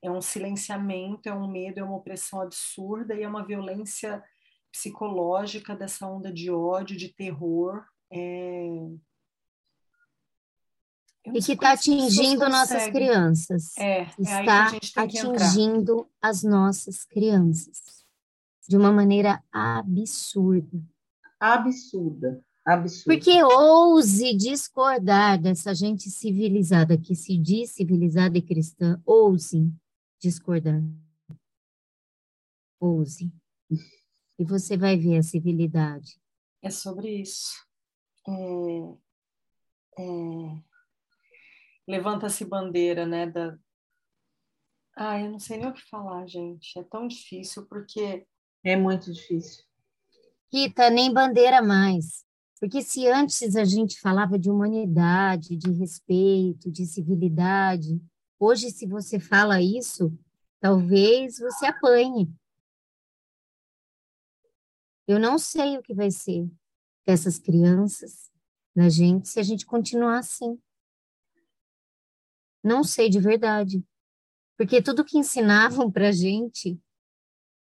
É 0.00 0.10
um 0.10 0.20
silenciamento, 0.20 1.28
é 1.28 1.34
um 1.34 1.50
medo, 1.50 1.78
é 1.78 1.84
uma 1.84 1.96
opressão 1.96 2.40
absurda 2.40 3.14
e 3.14 3.22
é 3.22 3.28
uma 3.28 3.44
violência 3.44 4.22
psicológica 4.70 5.76
dessa 5.76 6.06
onda 6.06 6.32
de 6.32 6.50
ódio, 6.50 6.96
de 6.96 7.08
terror. 7.08 7.84
É... 8.10 8.66
E 11.24 11.40
que 11.40 11.52
está 11.52 11.72
atingindo 11.72 12.48
nossas 12.48 12.88
crianças. 12.88 13.76
É, 13.78 14.08
está 14.18 14.72
é 14.74 15.00
atingindo 15.02 16.08
as 16.20 16.42
nossas 16.42 17.04
crianças 17.04 18.02
de 18.68 18.76
uma 18.76 18.92
maneira 18.92 19.42
absurda. 19.52 20.91
Absurda. 21.42 22.40
Absurda. 22.64 23.16
Porque 23.16 23.42
ouse 23.42 24.36
discordar 24.36 25.40
dessa 25.40 25.74
gente 25.74 26.08
civilizada 26.08 26.96
que 26.96 27.16
se 27.16 27.36
diz 27.36 27.72
civilizada 27.72 28.38
e 28.38 28.42
cristã, 28.42 29.02
ouse 29.04 29.68
discordar. 30.20 30.80
Ouse 32.78 33.32
e 34.38 34.44
você 34.44 34.76
vai 34.76 34.96
ver 34.96 35.18
a 35.18 35.22
civilidade. 35.22 36.16
É 36.62 36.70
sobre 36.70 37.08
isso. 37.08 37.52
É, 38.28 38.32
é, 39.98 40.62
Levanta-se 41.88 42.44
bandeira, 42.44 43.04
né? 43.04 43.26
Da... 43.26 43.58
Ah, 44.96 45.20
eu 45.20 45.28
não 45.30 45.40
sei 45.40 45.58
nem 45.58 45.68
o 45.68 45.74
que 45.74 45.82
falar, 45.88 46.24
gente. 46.28 46.78
É 46.78 46.84
tão 46.84 47.08
difícil 47.08 47.66
porque. 47.66 48.26
É 48.64 48.76
muito 48.76 49.12
difícil. 49.12 49.64
Rita, 50.52 50.90
nem 50.90 51.12
bandeira 51.12 51.62
mais. 51.62 52.24
Porque 52.60 52.82
se 52.82 53.08
antes 53.08 53.56
a 53.56 53.64
gente 53.64 53.98
falava 53.98 54.38
de 54.38 54.50
humanidade, 54.50 55.56
de 55.56 55.72
respeito, 55.72 56.70
de 56.70 56.86
civilidade, 56.86 58.00
hoje, 58.38 58.70
se 58.70 58.86
você 58.86 59.18
fala 59.18 59.62
isso, 59.62 60.16
talvez 60.60 61.38
você 61.38 61.66
apanhe. 61.66 62.32
Eu 65.08 65.18
não 65.18 65.38
sei 65.38 65.76
o 65.76 65.82
que 65.82 65.94
vai 65.94 66.10
ser 66.10 66.48
dessas 67.04 67.38
crianças, 67.38 68.30
da 68.76 68.88
gente, 68.88 69.28
se 69.28 69.40
a 69.40 69.42
gente 69.42 69.66
continuar 69.66 70.18
assim. 70.18 70.60
Não 72.62 72.84
sei 72.84 73.10
de 73.10 73.18
verdade. 73.18 73.84
Porque 74.56 74.80
tudo 74.80 75.04
que 75.04 75.18
ensinavam 75.18 75.90
para 75.90 76.10
a 76.10 76.12
gente, 76.12 76.80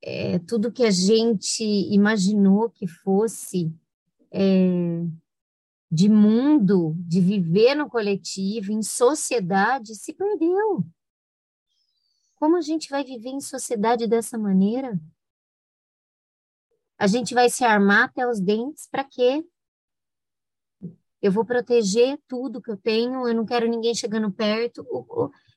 é, 0.06 0.38
tudo 0.40 0.72
que 0.72 0.84
a 0.84 0.92
gente 0.92 1.64
imaginou 1.64 2.70
que 2.70 2.86
fosse 2.86 3.74
é, 4.30 5.02
de 5.90 6.10
mundo, 6.10 6.94
de 6.98 7.22
viver 7.22 7.74
no 7.74 7.90
coletivo, 7.90 8.74
em 8.74 8.84
sociedade, 8.84 9.96
se 9.96 10.14
perdeu. 10.14 10.84
Como 12.36 12.58
a 12.58 12.62
gente 12.62 12.90
vai 12.90 13.06
viver 13.06 13.30
em 13.30 13.40
sociedade 13.40 14.06
dessa 14.06 14.38
maneira? 14.38 15.00
A 16.98 17.08
gente 17.08 17.34
vai 17.34 17.50
se 17.50 17.64
armar 17.64 18.10
até 18.10 18.28
os 18.28 18.42
dentes 18.42 18.90
para 18.92 19.06
quê? 19.06 19.42
Eu 21.22 21.32
vou 21.32 21.46
proteger 21.46 22.20
tudo 22.28 22.62
que 22.62 22.70
eu 22.70 22.76
tenho, 22.76 23.26
eu 23.26 23.34
não 23.34 23.46
quero 23.46 23.70
ninguém 23.70 23.96
chegando 23.96 24.30
perto. 24.30 24.84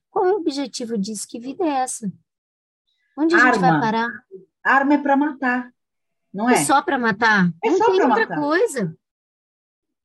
Qual 0.09 0.25
é 0.25 0.33
o 0.33 0.37
objetivo 0.37 0.97
disso? 0.97 1.27
Que 1.27 1.41
vida 1.41 1.65
é 1.65 1.83
essa? 1.83 2.13
Onde 3.17 3.35
a 3.35 3.39
Arma. 3.39 3.53
gente 3.53 3.61
vai 3.61 3.81
parar? 3.81 4.27
Arma 4.63 4.95
é 4.95 4.99
para 4.99 5.17
matar, 5.17 5.75
não 6.33 6.51
é? 6.51 6.55
É 6.55 6.65
só 6.65 6.83
para 6.83 6.99
matar? 6.99 7.53
É 7.65 7.71
não 7.71 7.79
só 7.79 7.87
tem 7.87 8.03
outra 8.03 8.21
matar. 8.29 8.41
coisa. 8.41 8.99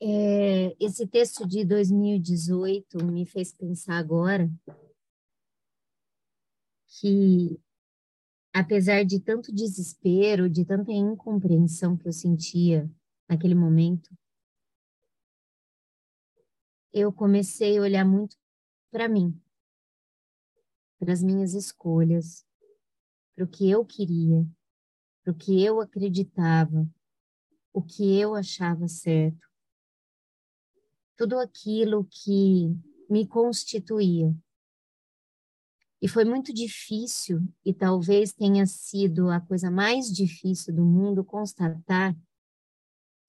É, 0.02 0.76
esse 0.80 1.06
texto 1.06 1.48
de 1.48 1.64
2018 1.64 3.04
me 3.06 3.26
fez 3.26 3.54
pensar 3.54 3.98
agora 3.98 4.50
que 7.00 7.60
apesar 8.54 9.06
de 9.06 9.20
tanto 9.20 9.54
desespero, 9.54 10.50
de 10.50 10.66
tanta 10.66 10.92
incompreensão 10.92 11.96
que 11.96 12.08
eu 12.08 12.12
sentia 12.12 12.90
naquele 13.30 13.56
momento, 13.56 14.10
eu 16.94 17.12
comecei 17.14 17.78
a 17.78 17.82
olhar 17.82 18.06
muito 18.06 18.36
para 18.92 19.08
mim, 19.08 19.40
para 21.00 21.14
as 21.14 21.24
minhas 21.24 21.54
escolhas, 21.54 22.46
para 23.42 23.46
o 23.46 23.48
que 23.48 23.70
eu 23.70 23.84
queria, 23.84 24.48
para 25.24 25.32
o 25.32 25.36
que 25.36 25.64
eu 25.64 25.82
acreditava, 25.82 26.88
o 27.74 27.82
que 27.82 28.20
eu 28.20 28.36
achava 28.36 28.88
certo. 28.88 29.48
Tudo 31.18 31.40
aquilo 31.40 32.06
que 32.06 32.68
me 33.10 33.26
constituía 33.26 34.36
e 36.00 36.08
foi 36.08 36.26
muito 36.26 36.52
difícil, 36.52 37.42
e 37.64 37.74
talvez 37.74 38.34
tenha 38.34 38.66
sido 38.66 39.30
a 39.30 39.40
coisa 39.40 39.70
mais 39.70 40.12
difícil 40.12 40.74
do 40.74 40.84
mundo 40.84 41.24
constatar 41.24 42.16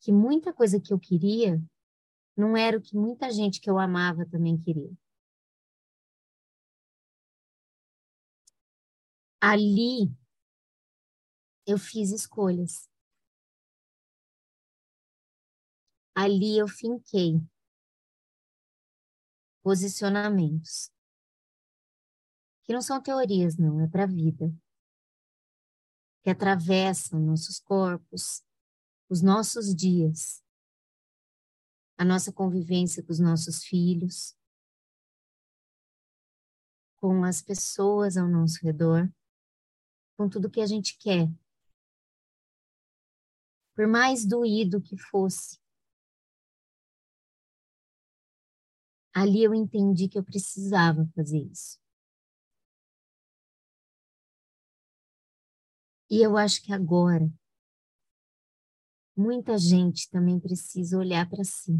que 0.00 0.10
muita 0.10 0.52
coisa 0.52 0.80
que 0.80 0.92
eu 0.92 0.98
queria 0.98 1.62
não 2.36 2.56
era 2.56 2.78
o 2.78 2.80
que 2.80 2.96
muita 2.96 3.30
gente 3.30 3.60
que 3.60 3.68
eu 3.68 3.78
amava 3.78 4.24
também 4.26 4.58
queria. 4.58 4.90
Ali 9.44 10.16
eu 11.66 11.76
fiz 11.76 12.12
escolhas. 12.12 12.88
Ali 16.14 16.56
eu 16.56 16.68
finquei 16.68 17.44
posicionamentos 19.60 20.92
que 22.62 22.72
não 22.72 22.80
são 22.80 23.02
teorias, 23.02 23.56
não, 23.56 23.80
é 23.80 23.88
para 23.88 24.04
a 24.04 24.06
vida, 24.06 24.54
que 26.22 26.30
atravessam 26.30 27.18
nossos 27.18 27.58
corpos, 27.58 28.44
os 29.08 29.22
nossos 29.22 29.74
dias, 29.74 30.40
a 31.98 32.04
nossa 32.04 32.32
convivência 32.32 33.02
com 33.02 33.10
os 33.10 33.18
nossos 33.18 33.64
filhos, 33.64 34.36
com 37.00 37.24
as 37.24 37.42
pessoas 37.42 38.16
ao 38.16 38.28
nosso 38.28 38.64
redor, 38.64 39.12
com 40.22 40.28
tudo 40.28 40.50
que 40.50 40.60
a 40.60 40.66
gente 40.66 40.96
quer. 40.98 41.28
Por 43.74 43.88
mais 43.88 44.24
doído 44.24 44.80
que 44.80 44.96
fosse, 44.96 45.58
ali 49.12 49.42
eu 49.42 49.52
entendi 49.52 50.08
que 50.08 50.16
eu 50.16 50.22
precisava 50.22 51.10
fazer 51.16 51.38
isso. 51.38 51.80
E 56.08 56.22
eu 56.22 56.36
acho 56.36 56.62
que 56.62 56.72
agora 56.72 57.28
muita 59.16 59.58
gente 59.58 60.08
também 60.08 60.38
precisa 60.38 60.98
olhar 60.98 61.28
para 61.28 61.42
si. 61.42 61.72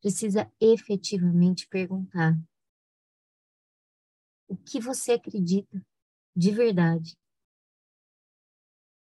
Precisa 0.00 0.50
efetivamente 0.60 1.68
perguntar: 1.68 2.36
o 4.52 4.56
que 4.58 4.78
você 4.78 5.12
acredita 5.12 5.82
de 6.36 6.50
verdade? 6.50 7.16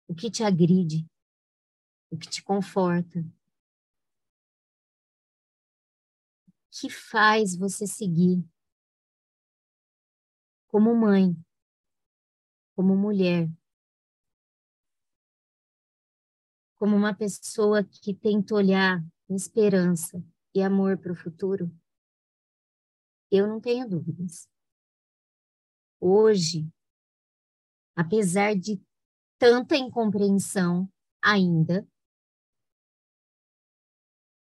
O 0.07 0.15
que 0.15 0.31
te 0.31 0.43
agride? 0.43 1.05
O 2.09 2.17
que 2.17 2.27
te 2.27 2.43
conforta? 2.43 3.19
O 3.19 3.23
que 6.71 6.89
faz 6.89 7.55
você 7.55 7.85
seguir 7.85 8.43
como 10.67 10.95
mãe, 10.95 11.37
como 12.75 12.97
mulher, 12.97 13.47
como 16.75 16.95
uma 16.95 17.13
pessoa 17.13 17.83
que 17.83 18.15
tenta 18.15 18.55
olhar 18.55 18.99
esperança 19.29 20.25
e 20.55 20.63
amor 20.63 20.97
para 20.97 21.11
o 21.11 21.15
futuro, 21.15 21.71
eu 23.31 23.47
não 23.47 23.61
tenho 23.61 23.87
dúvidas. 23.87 24.54
Hoje, 25.99 26.67
apesar 27.95 28.55
de 28.55 28.81
tanta 29.37 29.75
incompreensão 29.75 30.91
ainda, 31.21 31.87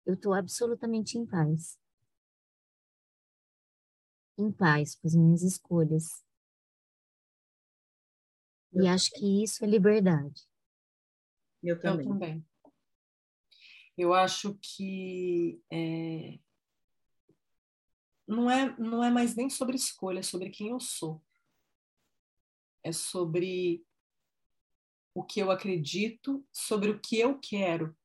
eu 0.06 0.14
estou 0.14 0.32
absolutamente 0.32 1.18
em 1.18 1.26
paz 1.26 1.80
em 4.40 4.50
paz 4.50 4.94
com 4.94 5.06
as 5.06 5.14
minhas 5.14 5.42
escolhas. 5.42 6.24
E 8.72 8.86
acho 8.86 9.10
que 9.12 9.42
isso 9.42 9.64
é 9.64 9.68
liberdade. 9.68 10.48
Eu 11.62 11.78
também. 11.80 12.06
Eu 12.06 12.12
também. 12.12 12.46
Eu 13.96 14.14
acho 14.14 14.56
que 14.62 15.60
é, 15.70 16.38
não, 18.26 18.50
é, 18.50 18.74
não 18.78 19.04
é 19.04 19.10
mais 19.10 19.34
nem 19.34 19.50
sobre 19.50 19.76
escolha, 19.76 20.20
é 20.20 20.22
sobre 20.22 20.48
quem 20.48 20.68
eu 20.68 20.80
sou. 20.80 21.20
É 22.82 22.92
sobre 22.92 23.84
o 25.14 25.22
que 25.22 25.40
eu 25.40 25.50
acredito, 25.50 26.44
sobre 26.52 26.90
o 26.90 27.00
que 27.00 27.18
eu 27.18 27.38
quero 27.38 27.96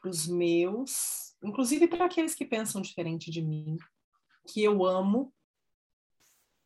para 0.00 0.10
os 0.10 0.26
meus, 0.26 1.34
inclusive 1.42 1.88
para 1.88 2.04
aqueles 2.04 2.34
que 2.34 2.44
pensam 2.44 2.82
diferente 2.82 3.30
de 3.30 3.40
mim, 3.40 3.78
que 4.48 4.62
eu 4.62 4.84
amo, 4.84 5.32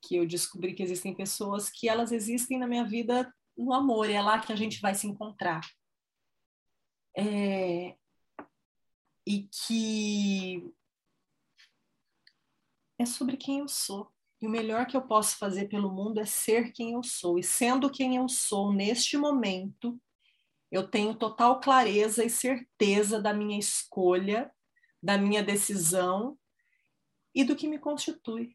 que 0.03 0.17
eu 0.17 0.27
descobri 0.27 0.75
que 0.75 0.83
existem 0.83 1.15
pessoas 1.15 1.71
que 1.71 1.89
elas 1.89 2.13
existem 2.13 2.59
na 2.59 2.67
minha 2.67 2.85
vida 2.85 3.33
no 3.57 3.73
amor, 3.73 4.09
é 4.09 4.21
lá 4.23 4.41
que 4.41 4.53
a 4.53 4.57
gente 4.57 4.81
vai 4.81 4.95
se 4.95 5.07
encontrar. 5.07 5.61
É, 7.17 7.97
e 9.27 9.49
que 9.49 10.73
é 12.99 13.05
sobre 13.05 13.37
quem 13.37 13.59
eu 13.59 13.69
sou. 13.69 14.11
E 14.41 14.47
o 14.47 14.51
melhor 14.51 14.87
que 14.87 14.97
eu 14.97 15.03
posso 15.03 15.37
fazer 15.37 15.69
pelo 15.69 15.91
mundo 15.91 16.21
é 16.21 16.25
ser 16.25 16.73
quem 16.73 16.93
eu 16.93 17.03
sou. 17.03 17.39
E 17.39 17.43
sendo 17.43 17.91
quem 17.91 18.17
eu 18.17 18.29
sou 18.29 18.73
neste 18.73 19.17
momento, 19.17 20.01
eu 20.71 20.89
tenho 20.89 21.15
total 21.15 21.61
clareza 21.61 22.25
e 22.25 22.31
certeza 22.31 23.21
da 23.21 23.33
minha 23.33 23.59
escolha, 23.59 24.51
da 25.03 25.17
minha 25.19 25.43
decisão 25.43 26.39
e 27.35 27.43
do 27.43 27.57
que 27.57 27.67
me 27.67 27.79
constitui. 27.79 28.55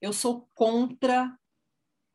Eu 0.00 0.12
sou 0.12 0.48
contra 0.54 1.38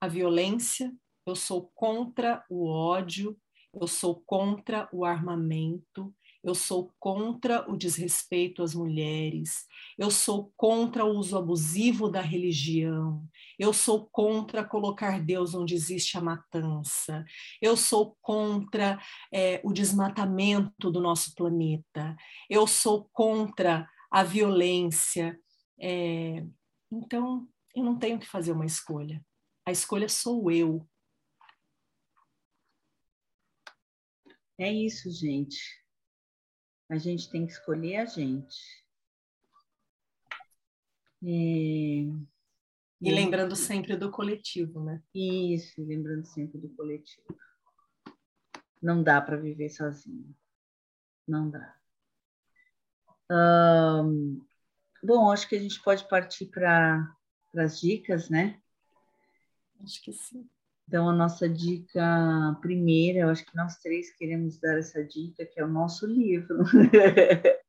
a 0.01 0.07
violência, 0.07 0.93
eu 1.26 1.36
sou 1.36 1.72
contra 1.74 2.45
o 2.49 2.68
ódio, 2.68 3.39
eu 3.74 3.88
sou 3.88 4.22
contra 4.26 4.88
o 4.91 5.05
armamento, 5.05 6.13
eu 6.43 6.55
sou 6.55 6.93
contra 6.99 7.69
o 7.69 7.77
desrespeito 7.77 8.63
às 8.63 8.73
mulheres, 8.73 9.65
eu 9.97 10.09
sou 10.09 10.51
contra 10.55 11.05
o 11.05 11.17
uso 11.17 11.38
abusivo 11.38 12.09
da 12.09 12.21
religião, 12.21 13.23
eu 13.57 13.73
sou 13.73 14.07
contra 14.11 14.63
colocar 14.63 15.19
Deus 15.23 15.53
onde 15.53 15.75
existe 15.75 16.17
a 16.17 16.21
matança, 16.21 17.25
eu 17.61 17.75
sou 17.75 18.17
contra 18.21 18.99
é, 19.33 19.59
o 19.63 19.73
desmatamento 19.73 20.91
do 20.91 21.01
nosso 21.01 21.33
planeta, 21.35 22.15
eu 22.49 22.65
sou 22.67 23.09
contra 23.11 23.88
a 24.11 24.23
violência. 24.23 25.39
É, 25.79 26.45
então, 26.91 27.47
eu 27.75 27.83
não 27.83 27.97
tenho 27.97 28.19
que 28.19 28.25
fazer 28.25 28.51
uma 28.51 28.65
escolha. 28.65 29.23
A 29.65 29.71
escolha 29.71 30.09
sou 30.09 30.49
eu. 30.51 30.88
É 34.59 34.71
isso, 34.71 35.11
gente. 35.11 35.57
A 36.89 36.97
gente 36.97 37.29
tem 37.29 37.45
que 37.45 37.51
escolher 37.51 37.97
a 37.97 38.05
gente. 38.05 38.85
E, 41.21 42.09
e 43.01 43.11
lembrando 43.11 43.55
sempre 43.55 43.95
do 43.95 44.11
coletivo, 44.11 44.83
né? 44.83 45.01
Isso, 45.13 45.83
lembrando 45.83 46.25
sempre 46.25 46.57
do 46.59 46.69
coletivo. 46.69 47.27
Não 48.81 49.03
dá 49.03 49.21
para 49.21 49.38
viver 49.38 49.69
sozinho. 49.69 50.35
Não 51.27 51.49
dá. 51.49 51.75
Um, 53.29 54.45
bom, 55.03 55.31
acho 55.31 55.49
que 55.49 55.55
a 55.55 55.59
gente 55.59 55.81
pode 55.81 56.07
partir 56.07 56.45
para 56.45 57.13
as 57.55 57.79
dicas, 57.79 58.29
né? 58.29 58.61
Acho 59.83 60.01
que 60.01 60.13
sim. 60.13 60.49
Então, 60.88 61.09
a 61.09 61.13
nossa 61.13 61.49
dica 61.49 62.57
primeira, 62.61 63.19
eu 63.19 63.29
acho 63.29 63.45
que 63.45 63.55
nós 63.55 63.75
três 63.77 64.15
queremos 64.15 64.57
dar 64.59 64.77
essa 64.77 65.03
dica, 65.03 65.45
que 65.45 65.59
é 65.59 65.65
o 65.65 65.67
nosso 65.67 66.07
livro. 66.07 66.59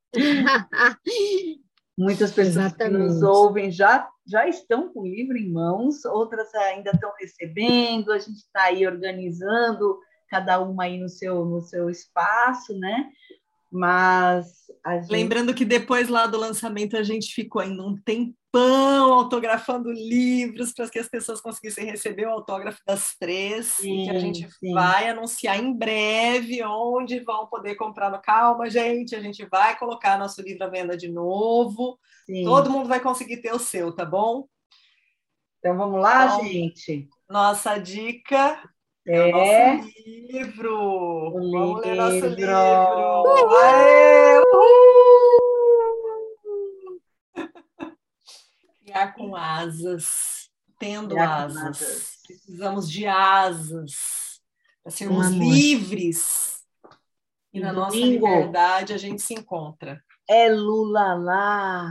Muitas 1.98 2.30
pessoas 2.30 2.66
Exatamente. 2.66 2.96
que 2.96 2.98
nos 3.08 3.22
ouvem 3.22 3.72
já, 3.72 4.08
já 4.24 4.46
estão 4.46 4.92
com 4.92 5.00
o 5.00 5.06
livro 5.06 5.36
em 5.36 5.50
mãos, 5.50 6.04
outras 6.04 6.54
ainda 6.54 6.92
estão 6.92 7.12
recebendo, 7.18 8.12
a 8.12 8.18
gente 8.20 8.36
está 8.36 8.66
aí 8.66 8.86
organizando, 8.86 9.98
cada 10.28 10.60
uma 10.60 10.84
aí 10.84 10.96
no 10.96 11.08
seu, 11.08 11.44
no 11.44 11.60
seu 11.60 11.90
espaço, 11.90 12.78
né? 12.78 13.10
Mas 13.70 14.67
Gente... 14.86 15.10
Lembrando 15.10 15.54
que 15.54 15.64
depois 15.64 16.08
lá 16.08 16.26
do 16.26 16.38
lançamento 16.38 16.96
a 16.96 17.02
gente 17.02 17.34
ficou 17.34 17.62
ainda 17.62 17.82
um 17.82 17.96
tempão 17.96 19.12
autografando 19.12 19.90
livros 19.90 20.72
para 20.72 20.88
que 20.88 20.98
as 20.98 21.08
pessoas 21.08 21.40
conseguissem 21.40 21.84
receber 21.84 22.26
o 22.26 22.30
autógrafo 22.30 22.80
das 22.86 23.16
três. 23.16 23.66
Sim, 23.66 24.04
que 24.04 24.10
a 24.10 24.18
gente 24.18 24.48
sim. 24.50 24.72
vai 24.72 25.08
anunciar 25.08 25.58
em 25.58 25.72
breve 25.72 26.62
onde 26.64 27.20
vão 27.20 27.46
poder 27.46 27.74
comprar 27.74 28.10
no 28.10 28.20
Calma, 28.20 28.70
gente. 28.70 29.14
A 29.14 29.20
gente 29.20 29.44
vai 29.46 29.78
colocar 29.78 30.18
nosso 30.18 30.40
livro 30.42 30.64
à 30.64 30.68
venda 30.68 30.96
de 30.96 31.08
novo. 31.08 31.98
Sim. 32.26 32.44
Todo 32.44 32.70
mundo 32.70 32.88
vai 32.88 33.00
conseguir 33.00 33.38
ter 33.38 33.52
o 33.52 33.58
seu, 33.58 33.92
tá 33.92 34.04
bom? 34.04 34.46
Então 35.58 35.76
vamos 35.76 36.00
lá, 36.00 36.26
então, 36.26 36.44
gente. 36.44 37.08
Nossa 37.28 37.78
dica 37.78 38.62
é, 39.08 39.30
é 39.30 39.72
nosso 39.74 39.88
livro. 40.06 40.74
O 40.76 41.32
Vamos 41.32 41.46
livro. 41.50 41.80
ler 41.80 41.94
nosso 41.96 42.26
livro. 42.34 42.56
Aê! 43.56 44.42
Criar 48.82 49.12
com 49.16 49.34
asas, 49.34 50.50
tendo 50.78 51.10
Criar 51.10 51.44
asas. 51.46 51.62
asas. 51.62 52.18
Precisamos 52.26 52.90
de 52.90 53.06
asas 53.06 54.42
para 54.82 54.92
sermos 54.92 55.28
livres. 55.28 56.64
E, 57.52 57.60
na 57.60 57.72
nossa 57.72 57.96
liberdade 57.96 58.92
a 58.92 58.98
gente 58.98 59.22
se 59.22 59.34
encontra. 59.34 60.04
É 60.28 60.50
Lula 60.50 61.14
lá. 61.14 61.86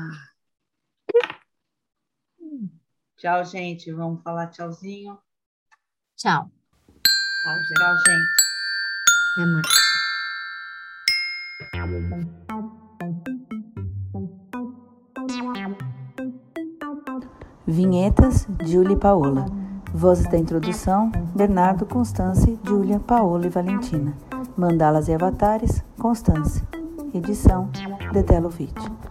Tchau, 3.17 3.43
gente. 3.45 3.91
Vamos 3.91 4.21
falar 4.21 4.47
tchauzinho. 4.51 5.17
Tchau. 6.15 6.51
Tchau, 7.47 7.55
gente. 7.63 7.73
Tchau, 7.77 7.95
gente. 8.05 8.47
Até 9.37 9.45
mais. 9.45 9.87
Vinhetas, 17.65 18.47
Júlia 18.65 18.95
e 18.95 18.99
Paola. 18.99 19.45
Vozes 19.93 20.27
da 20.27 20.37
introdução, 20.37 21.09
Bernardo, 21.33 21.85
Constance, 21.85 22.59
Júlia, 22.65 22.99
Paola 22.99 23.45
e 23.45 23.49
Valentina. 23.49 24.13
Mandalas 24.57 25.07
e 25.07 25.13
avatares, 25.13 25.81
Constance. 25.97 26.61
Edição, 27.13 27.71
Detelo 28.11 28.49
Vídeo. 28.49 29.06